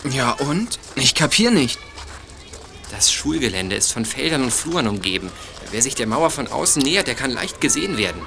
[0.09, 0.79] Ja, und?
[0.95, 1.77] Ich kapier nicht.
[2.91, 5.31] Das Schulgelände ist von Feldern und Fluren umgeben.
[5.71, 8.21] Wer sich der Mauer von außen nähert, der kann leicht gesehen werden.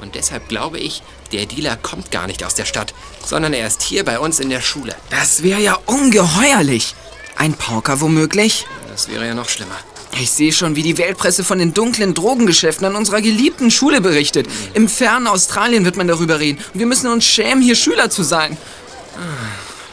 [0.00, 3.82] Und deshalb glaube ich, der Dealer kommt gar nicht aus der Stadt, sondern er ist
[3.82, 4.94] hier bei uns in der Schule.
[5.10, 6.94] Das wäre ja ungeheuerlich.
[7.36, 8.66] Ein Pauker womöglich?
[8.90, 9.76] Das wäre ja noch schlimmer.
[10.20, 14.46] Ich sehe schon, wie die Weltpresse von den dunklen Drogengeschäften an unserer geliebten Schule berichtet.
[14.74, 16.58] Im fernen Australien wird man darüber reden.
[16.74, 18.56] Und wir müssen uns schämen, hier Schüler zu sein.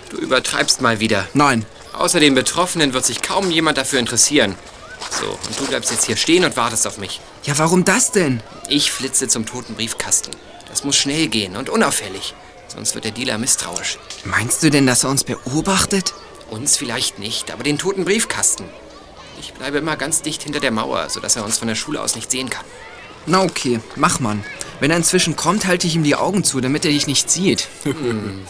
[0.10, 1.28] Du übertreibst mal wieder.
[1.34, 1.66] Nein.
[1.94, 4.56] Außer den Betroffenen wird sich kaum jemand dafür interessieren.
[5.12, 7.22] So, und du bleibst jetzt hier stehen und wartest auf mich.
[7.44, 8.42] Ja, warum das denn?
[8.68, 10.32] Ich flitze zum toten Briefkasten.
[10.78, 12.36] Das muss schnell gehen und unauffällig.
[12.68, 13.98] Sonst wird der Dealer misstrauisch.
[14.26, 16.14] Meinst du denn, dass er uns beobachtet?
[16.52, 18.66] Uns vielleicht nicht, aber den toten Briefkasten.
[19.40, 22.16] Ich bleibe immer ganz dicht hinter der Mauer, sodass er uns von der Schule aus
[22.16, 22.64] nicht sehen kann.
[23.26, 24.46] Na okay, mach man.
[24.80, 27.70] Wenn er inzwischen kommt, halte ich ihm die Augen zu, damit er dich nicht sieht.
[27.82, 28.46] Hm.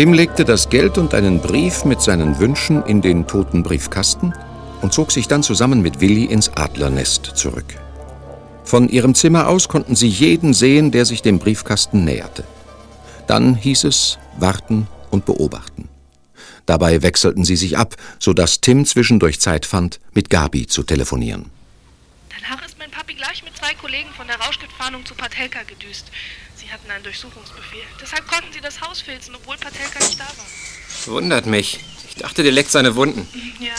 [0.00, 4.32] Tim legte das Geld und einen Brief mit seinen Wünschen in den toten Briefkasten
[4.80, 7.78] und zog sich dann zusammen mit Willi ins Adlernest zurück.
[8.64, 12.44] Von ihrem Zimmer aus konnten sie jeden sehen, der sich dem Briefkasten näherte.
[13.26, 15.90] Dann hieß es warten und beobachten.
[16.64, 21.50] Dabei wechselten sie sich ab, sodass Tim zwischendurch Zeit fand, mit Gabi zu telefonieren.
[22.40, 26.10] Danach ist mein Papi gleich mit zwei Kollegen von der Rauschgiftfahndung zu Patelka gedüst.
[26.70, 27.82] Sie hatten einen Durchsuchungsbefehl.
[28.00, 30.46] Deshalb konnten sie das Haus filzen, obwohl Patelka nicht da war.
[31.06, 31.80] Wundert mich.
[32.08, 33.28] Ich dachte, der leckt seine Wunden.
[33.60, 33.74] Ja,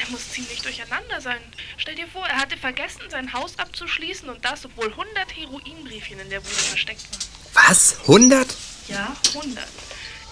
[0.00, 1.40] er muss ziemlich durcheinander sein.
[1.76, 6.30] Stell dir vor, er hatte vergessen, sein Haus abzuschließen und das, obwohl 100 Heroinbriefchen in
[6.30, 7.68] der Bude versteckt waren.
[7.68, 7.98] Was?
[8.02, 8.56] 100?
[8.86, 9.64] Ja, 100.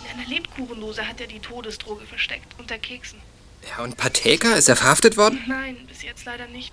[0.04, 3.20] In einer Lebkuchendose hat er die Todesdroge versteckt, unter Keksen.
[3.68, 5.42] Ja, und Patelka, ist er verhaftet worden?
[5.48, 6.72] Nein, bis jetzt leider nicht.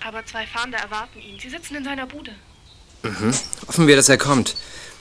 [0.00, 1.38] Aber zwei Fahnder erwarten ihn.
[1.38, 2.34] Sie sitzen in seiner Bude.
[3.02, 3.32] Mhm.
[3.66, 4.54] Hoffen wir, dass er kommt.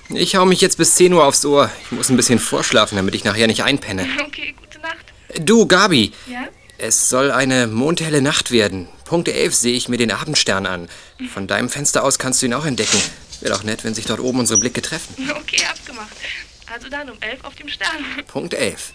[0.09, 1.69] Ich hau mich jetzt bis 10 Uhr aufs Ohr.
[1.85, 4.07] Ich muss ein bisschen vorschlafen, damit ich nachher nicht einpenne.
[4.25, 5.05] Okay, gute Nacht.
[5.39, 6.11] Du, Gabi.
[6.27, 6.47] Ja?
[6.77, 8.87] Es soll eine mondhelle Nacht werden.
[9.05, 10.89] Punkt 11 sehe ich mir den Abendstern an.
[11.33, 12.99] Von deinem Fenster aus kannst du ihn auch entdecken.
[13.41, 15.29] Wäre doch nett, wenn sich dort oben unsere Blicke treffen.
[15.41, 16.11] Okay, abgemacht.
[16.73, 18.05] Also dann um elf auf dem Stern.
[18.27, 18.93] Punkt 11.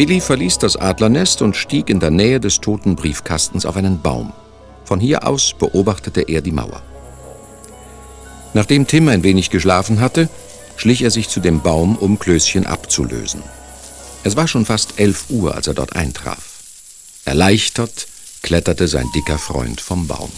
[0.00, 4.32] Willi verließ das Adlernest und stieg in der Nähe des toten Briefkastens auf einen Baum.
[4.86, 6.82] Von hier aus beobachtete er die Mauer.
[8.54, 10.30] Nachdem Tim ein wenig geschlafen hatte,
[10.78, 13.42] schlich er sich zu dem Baum, um Klößchen abzulösen.
[14.24, 16.62] Es war schon fast elf Uhr, als er dort eintraf.
[17.26, 18.06] Erleichtert
[18.40, 20.32] kletterte sein dicker Freund vom Baum.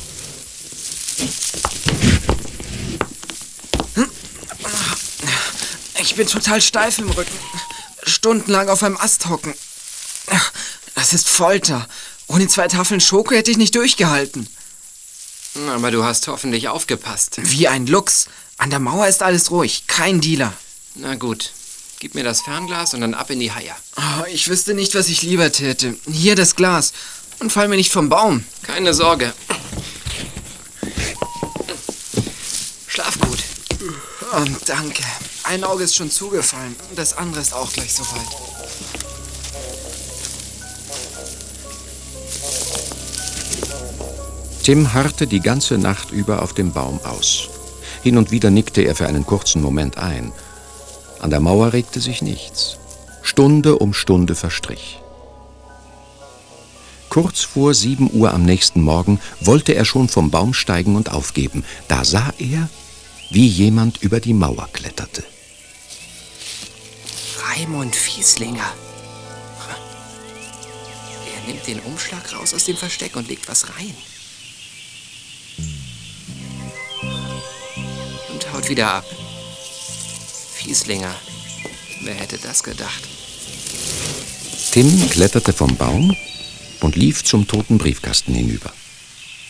[6.01, 7.39] Ich bin total steif im Rücken.
[8.05, 9.55] Stundenlang auf einem Ast hocken.
[10.95, 11.89] Das ist Folter.
[12.27, 14.49] Ohne zwei Tafeln Schoko hätte ich nicht durchgehalten.
[15.69, 17.39] Aber du hast hoffentlich aufgepasst.
[17.43, 18.27] Wie ein Luchs.
[18.57, 19.85] An der Mauer ist alles ruhig.
[19.87, 20.53] Kein Dealer.
[20.95, 21.53] Na gut.
[22.01, 23.75] Gib mir das Fernglas und dann ab in die Haie.
[23.97, 25.97] Oh, ich wüsste nicht, was ich lieber täte.
[26.11, 26.93] Hier das Glas.
[27.39, 28.45] Und fall mir nicht vom Baum.
[28.63, 29.33] Keine Sorge.
[32.87, 33.39] Schlaf gut.
[34.33, 35.03] Oh, danke.
[35.53, 36.75] Ein Auge ist schon zugefallen.
[36.97, 38.27] Das andere ist auch gleich soweit.
[44.63, 47.51] Tim harrte die ganze Nacht über auf dem Baum aus.
[48.03, 50.33] Hin und wieder nickte er für einen kurzen Moment ein.
[51.21, 52.79] An der Mauer regte sich nichts.
[53.21, 55.01] Stunde um Stunde verstrich.
[57.11, 61.63] Kurz vor sieben Uhr am nächsten Morgen wollte er schon vom Baum steigen und aufgeben.
[61.89, 62.71] Da sah er,
[63.29, 65.23] wie jemand über die Mauer kletterte.
[67.49, 68.73] Raimund Fieslinger.
[71.35, 73.95] Er nimmt den Umschlag raus aus dem Versteck und legt was rein.
[78.33, 79.05] Und haut wieder ab.
[80.55, 81.15] Fieslinger.
[82.03, 83.09] Wer hätte das gedacht?
[84.71, 86.17] Tim kletterte vom Baum
[86.81, 88.73] und lief zum toten Briefkasten hinüber.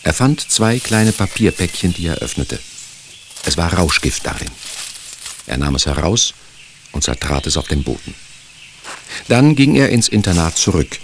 [0.03, 2.59] Er fand zwei kleine Papierpäckchen, die er öffnete.
[3.45, 4.49] Es war Rauschgift darin.
[5.45, 6.33] Er nahm es heraus
[6.93, 8.15] und zertrat es auf dem Boden.
[9.27, 10.99] Dann ging er ins Internat zurück.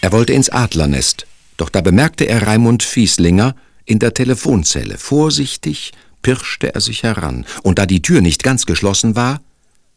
[0.00, 1.26] Er wollte ins Adlernest,
[1.56, 3.54] doch da bemerkte er Raimund Fieslinger
[3.84, 4.96] in der Telefonzelle.
[4.96, 9.40] Vorsichtig pirschte er sich heran, und da die Tür nicht ganz geschlossen war,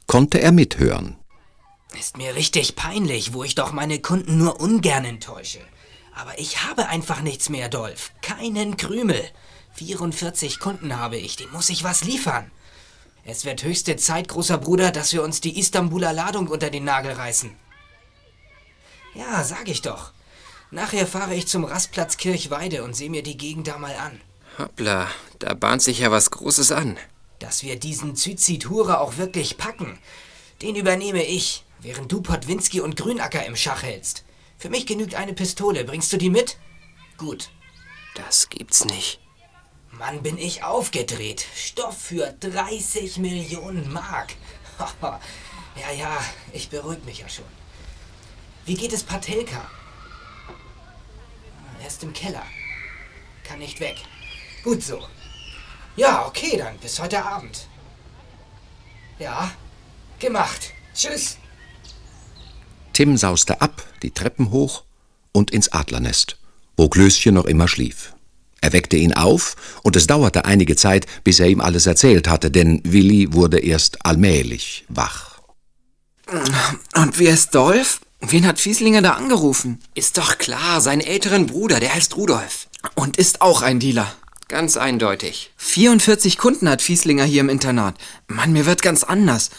[0.07, 1.15] konnte er mithören.
[1.99, 5.59] Ist mir richtig peinlich, wo ich doch meine Kunden nur ungern enttäusche.
[6.15, 8.11] Aber ich habe einfach nichts mehr, Dolph.
[8.21, 9.23] Keinen Krümel.
[9.73, 12.51] 44 Kunden habe ich, denen muss ich was liefern.
[13.23, 17.11] Es wird höchste Zeit, großer Bruder, dass wir uns die Istanbuler Ladung unter den Nagel
[17.11, 17.55] reißen.
[19.13, 20.11] Ja, sag ich doch.
[20.71, 24.21] Nachher fahre ich zum Rastplatz Kirchweide und sehe mir die Gegend da mal an.
[24.57, 25.07] Hoppla,
[25.39, 26.97] da bahnt sich ja was Großes an.
[27.39, 29.99] Dass wir diesen Zyziture auch wirklich packen,
[30.61, 34.23] den übernehme ich, während du Podwinski und Grünacker im Schach hältst.
[34.57, 35.83] Für mich genügt eine Pistole.
[35.83, 36.57] Bringst du die mit?
[37.17, 37.49] Gut.
[38.15, 39.20] Das gibt's nicht.
[40.01, 41.45] Mann, bin ich aufgedreht.
[41.55, 44.33] Stoff für 30 Millionen Mark.
[45.01, 46.17] ja, ja,
[46.53, 47.45] ich beruhige mich ja schon.
[48.65, 49.69] Wie geht es Patelka?
[51.79, 52.43] Er ist im Keller.
[53.43, 53.97] Kann nicht weg.
[54.63, 55.07] Gut so.
[55.95, 57.67] Ja, okay, dann bis heute Abend.
[59.19, 59.51] Ja,
[60.17, 60.73] gemacht.
[60.95, 61.37] Tschüss.
[62.93, 64.83] Tim sauste ab, die Treppen hoch
[65.31, 66.39] und ins Adlernest,
[66.75, 68.15] wo Klößchen noch immer schlief.
[68.61, 72.51] Er weckte ihn auf, und es dauerte einige Zeit, bis er ihm alles erzählt hatte,
[72.51, 75.39] denn Willi wurde erst allmählich wach.
[76.95, 78.01] Und wer ist Dolph?
[78.21, 79.79] Wen hat Fieslinger da angerufen?
[79.95, 82.67] Ist doch klar, seinen älteren Bruder, der heißt Rudolf.
[82.93, 84.13] Und ist auch ein Dealer.
[84.47, 85.51] Ganz eindeutig.
[85.57, 87.95] 44 Kunden hat Fieslinger hier im Internat.
[88.27, 89.49] Mann, mir wird ganz anders.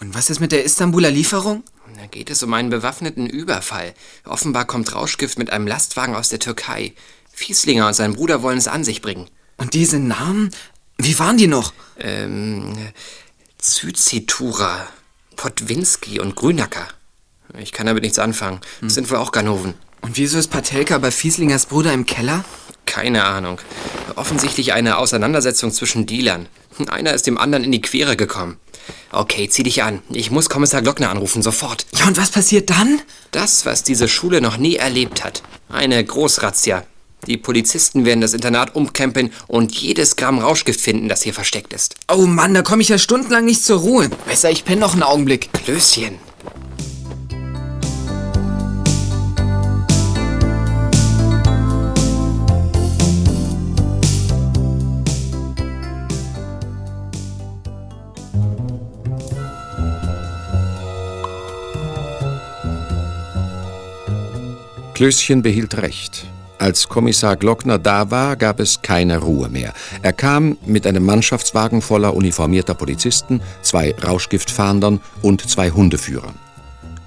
[0.00, 1.62] Und was ist mit der Istanbuler Lieferung?
[1.96, 3.94] Da geht es um einen bewaffneten Überfall.
[4.24, 6.94] Offenbar kommt Rauschgift mit einem Lastwagen aus der Türkei.
[7.40, 9.26] Fieslinger und sein Bruder wollen es an sich bringen.
[9.56, 10.50] Und diese Namen?
[10.98, 11.72] Wie waren die noch?
[11.98, 12.76] Ähm,
[13.56, 14.86] Zyzitura,
[15.36, 16.86] Podwinski und Grünacker.
[17.58, 18.60] Ich kann damit nichts anfangen.
[18.60, 18.90] Das hm.
[18.90, 19.72] sind wohl auch Ganoven.
[20.02, 22.44] Und wieso ist Patelka bei Fieslingers Bruder im Keller?
[22.84, 23.58] Keine Ahnung.
[24.16, 26.46] Offensichtlich eine Auseinandersetzung zwischen Dealern.
[26.88, 28.58] Einer ist dem anderen in die Quere gekommen.
[29.12, 30.02] Okay, zieh dich an.
[30.10, 31.86] Ich muss Kommissar Glockner anrufen, sofort.
[31.98, 33.00] Ja, und was passiert dann?
[33.30, 35.42] Das, was diese Schule noch nie erlebt hat.
[35.70, 36.84] Eine Großrazzia.
[37.26, 41.96] Die Polizisten werden das Internat umkrempeln und jedes Gramm Rauschgift finden, das hier versteckt ist.
[42.12, 44.08] Oh Mann, da komme ich ja stundenlang nicht zur Ruhe.
[44.26, 45.52] Besser, ich penne noch einen Augenblick.
[45.52, 46.18] Klößchen.
[64.94, 66.26] Klößchen behielt recht.
[66.60, 69.72] Als Kommissar Glockner da war, gab es keine Ruhe mehr.
[70.02, 76.34] Er kam mit einem Mannschaftswagen voller uniformierter Polizisten, zwei Rauschgiftfahndern und zwei Hundeführern.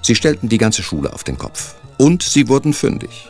[0.02, 1.76] Sie stellten die ganze Schule auf den Kopf.
[1.98, 3.28] Und sie wurden fündig.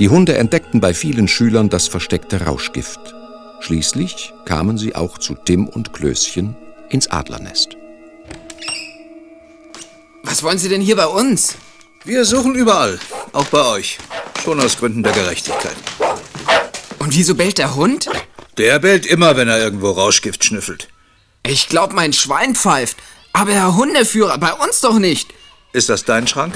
[0.00, 3.14] Die Hunde entdeckten bei vielen Schülern das versteckte Rauschgift.
[3.60, 6.56] Schließlich kamen sie auch zu Tim und Klößchen
[6.90, 7.76] ins Adlernest.
[10.24, 11.54] Was wollen Sie denn hier bei uns?
[12.04, 12.98] Wir suchen überall,
[13.32, 13.98] auch bei euch.
[14.42, 15.76] Schon aus Gründen der Gerechtigkeit.
[16.98, 18.08] Und wieso bellt der Hund?
[18.56, 20.88] Der bellt immer, wenn er irgendwo Rauschgift schnüffelt.
[21.44, 22.96] Ich glaub, mein Schwein pfeift.
[23.32, 25.32] Aber Herr Hundeführer, bei uns doch nicht.
[25.72, 26.54] Ist das dein Schrank?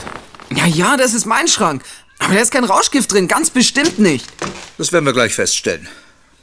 [0.54, 1.82] Ja, ja, das ist mein Schrank.
[2.18, 4.26] Aber da ist kein Rauschgift drin, ganz bestimmt nicht.
[4.78, 5.88] Das werden wir gleich feststellen.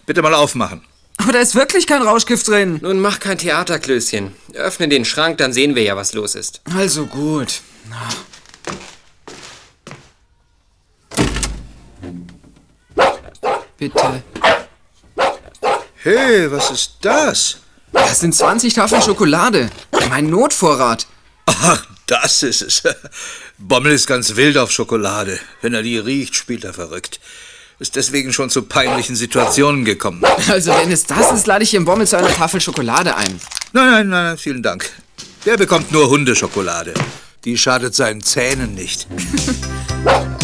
[0.06, 0.82] Bitte mal aufmachen.
[1.18, 2.80] Aber da ist wirklich kein Rauschgift drin.
[2.82, 4.34] Nun mach kein Theaterklößchen.
[4.54, 6.62] Öffne den Schrank, dann sehen wir ja, was los ist.
[6.76, 7.62] Also gut.
[13.80, 14.23] Bitte.
[15.95, 17.59] Hey, was ist das?
[17.93, 19.69] Das sind 20 Tafeln Schokolade.
[20.09, 21.07] Mein Notvorrat.
[21.45, 22.84] Ach, das ist es.
[23.57, 25.39] Bommel ist ganz wild auf Schokolade.
[25.61, 27.21] Wenn er die riecht, spielt er verrückt.
[27.80, 30.23] Ist deswegen schon zu peinlichen Situationen gekommen.
[30.49, 33.39] Also, wenn es das ist, lade ich Ihren Bommel zu einer Tafel Schokolade ein.
[33.71, 34.89] Nein, nein, nein, vielen Dank.
[35.45, 36.93] Der bekommt nur Hundeschokolade.
[37.45, 39.07] Die schadet seinen Zähnen nicht.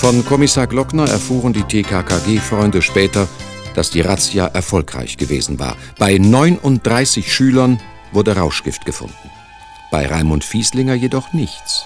[0.00, 3.28] Von Kommissar Glockner erfuhren die TKKG-Freunde später,
[3.74, 5.76] dass die Razzia erfolgreich gewesen war.
[5.98, 7.78] Bei 39 Schülern
[8.10, 9.30] wurde Rauschgift gefunden.
[9.90, 11.84] Bei Raimund Fieslinger jedoch nichts.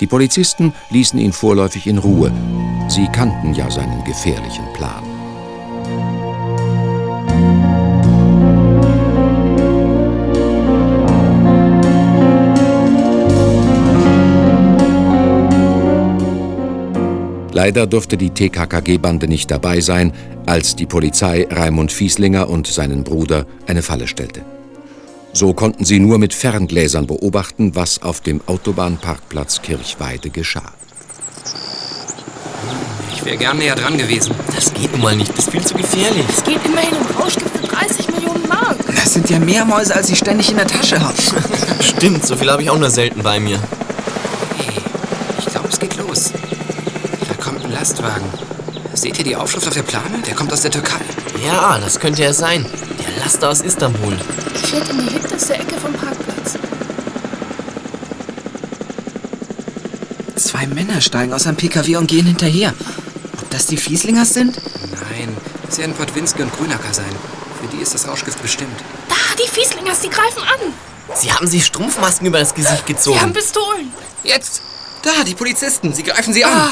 [0.00, 2.30] Die Polizisten ließen ihn vorläufig in Ruhe.
[2.88, 5.09] Sie kannten ja seinen gefährlichen Plan.
[17.52, 20.12] Leider durfte die TKKG-Bande nicht dabei sein,
[20.46, 24.42] als die Polizei Raimund Fieslinger und seinen Bruder eine Falle stellte.
[25.32, 30.72] So konnten sie nur mit Ferngläsern beobachten, was auf dem Autobahnparkplatz Kirchweide geschah.
[33.14, 34.34] Ich wäre gern näher dran gewesen.
[34.54, 35.30] Das geht nun mal nicht.
[35.30, 36.24] Das ist viel zu gefährlich.
[36.28, 38.76] Es geht immerhin um Rauschgift für 30 Millionen Mark.
[38.86, 41.14] Das sind ja mehr Mäuse, als ich ständig in der Tasche habe.
[41.80, 43.60] Stimmt, so viel habe ich auch nur selten bei mir.
[47.80, 48.28] Lastwagen.
[48.92, 50.18] Seht ihr die Aufschrift auf der Plane?
[50.26, 51.00] Der kommt aus der Türkei.
[51.42, 52.66] Ja, das könnte er sein.
[52.98, 54.18] Der Laster aus Istanbul.
[54.52, 56.58] Fährt in die hinterste Ecke vom Parkplatz.
[60.36, 62.74] Zwei Männer steigen aus einem PKW und gehen hinterher.
[63.40, 64.58] Ob das die Fieslingers sind?
[64.92, 65.34] Nein,
[65.66, 67.16] das werden Podwinski und Grünacker sein.
[67.62, 68.78] Für die ist das Rauschgift bestimmt.
[69.08, 70.74] Da, die Fieslingers, die greifen an.
[71.14, 73.16] Sie haben sich Strumpfmasken über das Gesicht gezogen.
[73.16, 73.90] Sie haben Pistolen.
[74.22, 74.60] Jetzt!
[75.00, 75.94] Da, die Polizisten.
[75.94, 76.70] Sie greifen sie an.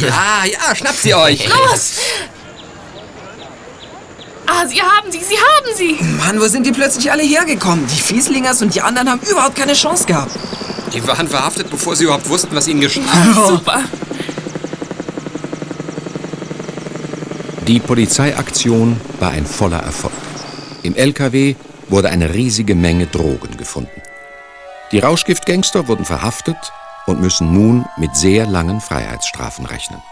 [0.00, 1.46] Ja, ja, schnappt sie euch.
[1.48, 1.98] Los!
[4.46, 5.98] Ah, sie haben sie, sie haben sie.
[6.02, 7.86] Mann, wo sind die plötzlich alle hergekommen?
[7.86, 10.32] Die Fieslingers und die anderen haben überhaupt keine Chance gehabt.
[10.92, 13.00] Die waren verhaftet, bevor sie überhaupt wussten, was ihnen geschah.
[13.46, 13.82] Super.
[17.66, 20.14] Die Polizeiaktion war ein voller Erfolg.
[20.82, 21.54] Im LKW
[21.88, 24.00] wurde eine riesige Menge Drogen gefunden.
[24.90, 26.56] Die Rauschgiftgangster wurden verhaftet
[27.08, 30.02] und müssen nun mit sehr langen Freiheitsstrafen rechnen.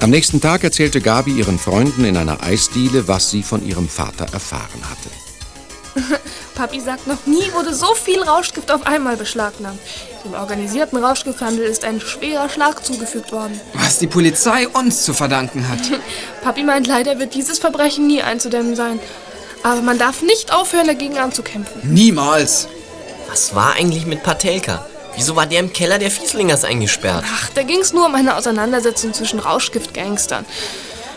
[0.00, 4.26] Am nächsten Tag erzählte Gabi ihren Freunden in einer Eisdiele, was sie von ihrem Vater
[4.32, 6.20] erfahren hatte.
[6.54, 9.80] Papi sagt, noch nie wurde so viel Rauschgift auf einmal beschlagnahmt.
[10.28, 13.58] Dem organisierten Rauschgifthandel ist ein schwerer Schlag zugefügt worden.
[13.72, 15.78] Was die Polizei uns zu verdanken hat.
[16.42, 19.00] Papi meint, leider wird dieses Verbrechen nie einzudämmen sein.
[19.62, 21.80] Aber man darf nicht aufhören, dagegen anzukämpfen.
[21.82, 22.68] Niemals.
[23.30, 24.84] Was war eigentlich mit Patelka?
[25.16, 27.24] Wieso war der im Keller der Fieslingers eingesperrt?
[27.26, 30.44] Ach, da ging es nur um eine Auseinandersetzung zwischen Rauschgiftgangstern.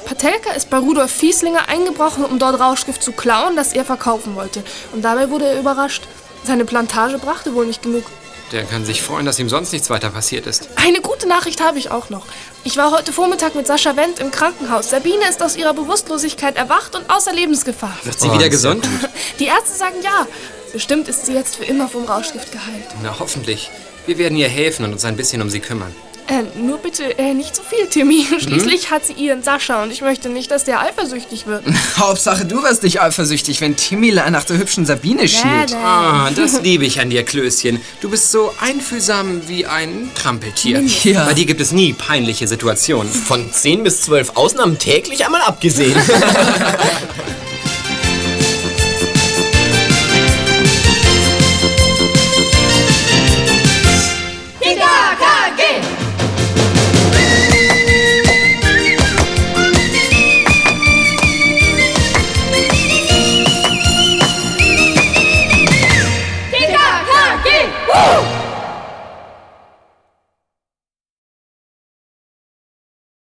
[0.05, 4.63] Patelka ist bei Rudolf Fieslinger eingebrochen, um dort Rauschgift zu klauen, das er verkaufen wollte.
[4.93, 6.03] Und dabei wurde er überrascht.
[6.45, 8.05] Seine Plantage brachte wohl nicht genug.
[8.51, 10.67] Der kann sich freuen, dass ihm sonst nichts weiter passiert ist.
[10.75, 12.25] Eine gute Nachricht habe ich auch noch.
[12.65, 14.89] Ich war heute Vormittag mit Sascha Wendt im Krankenhaus.
[14.89, 17.97] Sabine ist aus ihrer Bewusstlosigkeit erwacht und außer Lebensgefahr.
[18.03, 18.85] Wird sie wieder gesund?
[19.39, 20.27] Die Ärzte sagen ja.
[20.73, 22.87] Bestimmt ist sie jetzt für immer vom Rauschgift geheilt.
[23.01, 23.69] Na, hoffentlich.
[24.05, 25.95] Wir werden ihr helfen und uns ein bisschen um sie kümmern.
[26.31, 28.25] Äh, nur bitte äh, nicht so viel, Timmy.
[28.39, 31.65] Schließlich hat sie ihren Sascha und ich möchte nicht, dass der eifersüchtig wird.
[31.97, 35.75] Hauptsache, du wirst nicht eifersüchtig, wenn Timmy nach der hübschen Sabine schielt.
[35.75, 37.81] Ah, das liebe ich an dir, Klößchen.
[37.99, 40.81] Du bist so einfühlsam wie ein Trampeltier.
[41.03, 41.25] Ja.
[41.25, 43.11] Bei dir gibt es nie peinliche Situationen.
[43.11, 45.99] Von 10 bis 12 Ausnahmen täglich einmal abgesehen.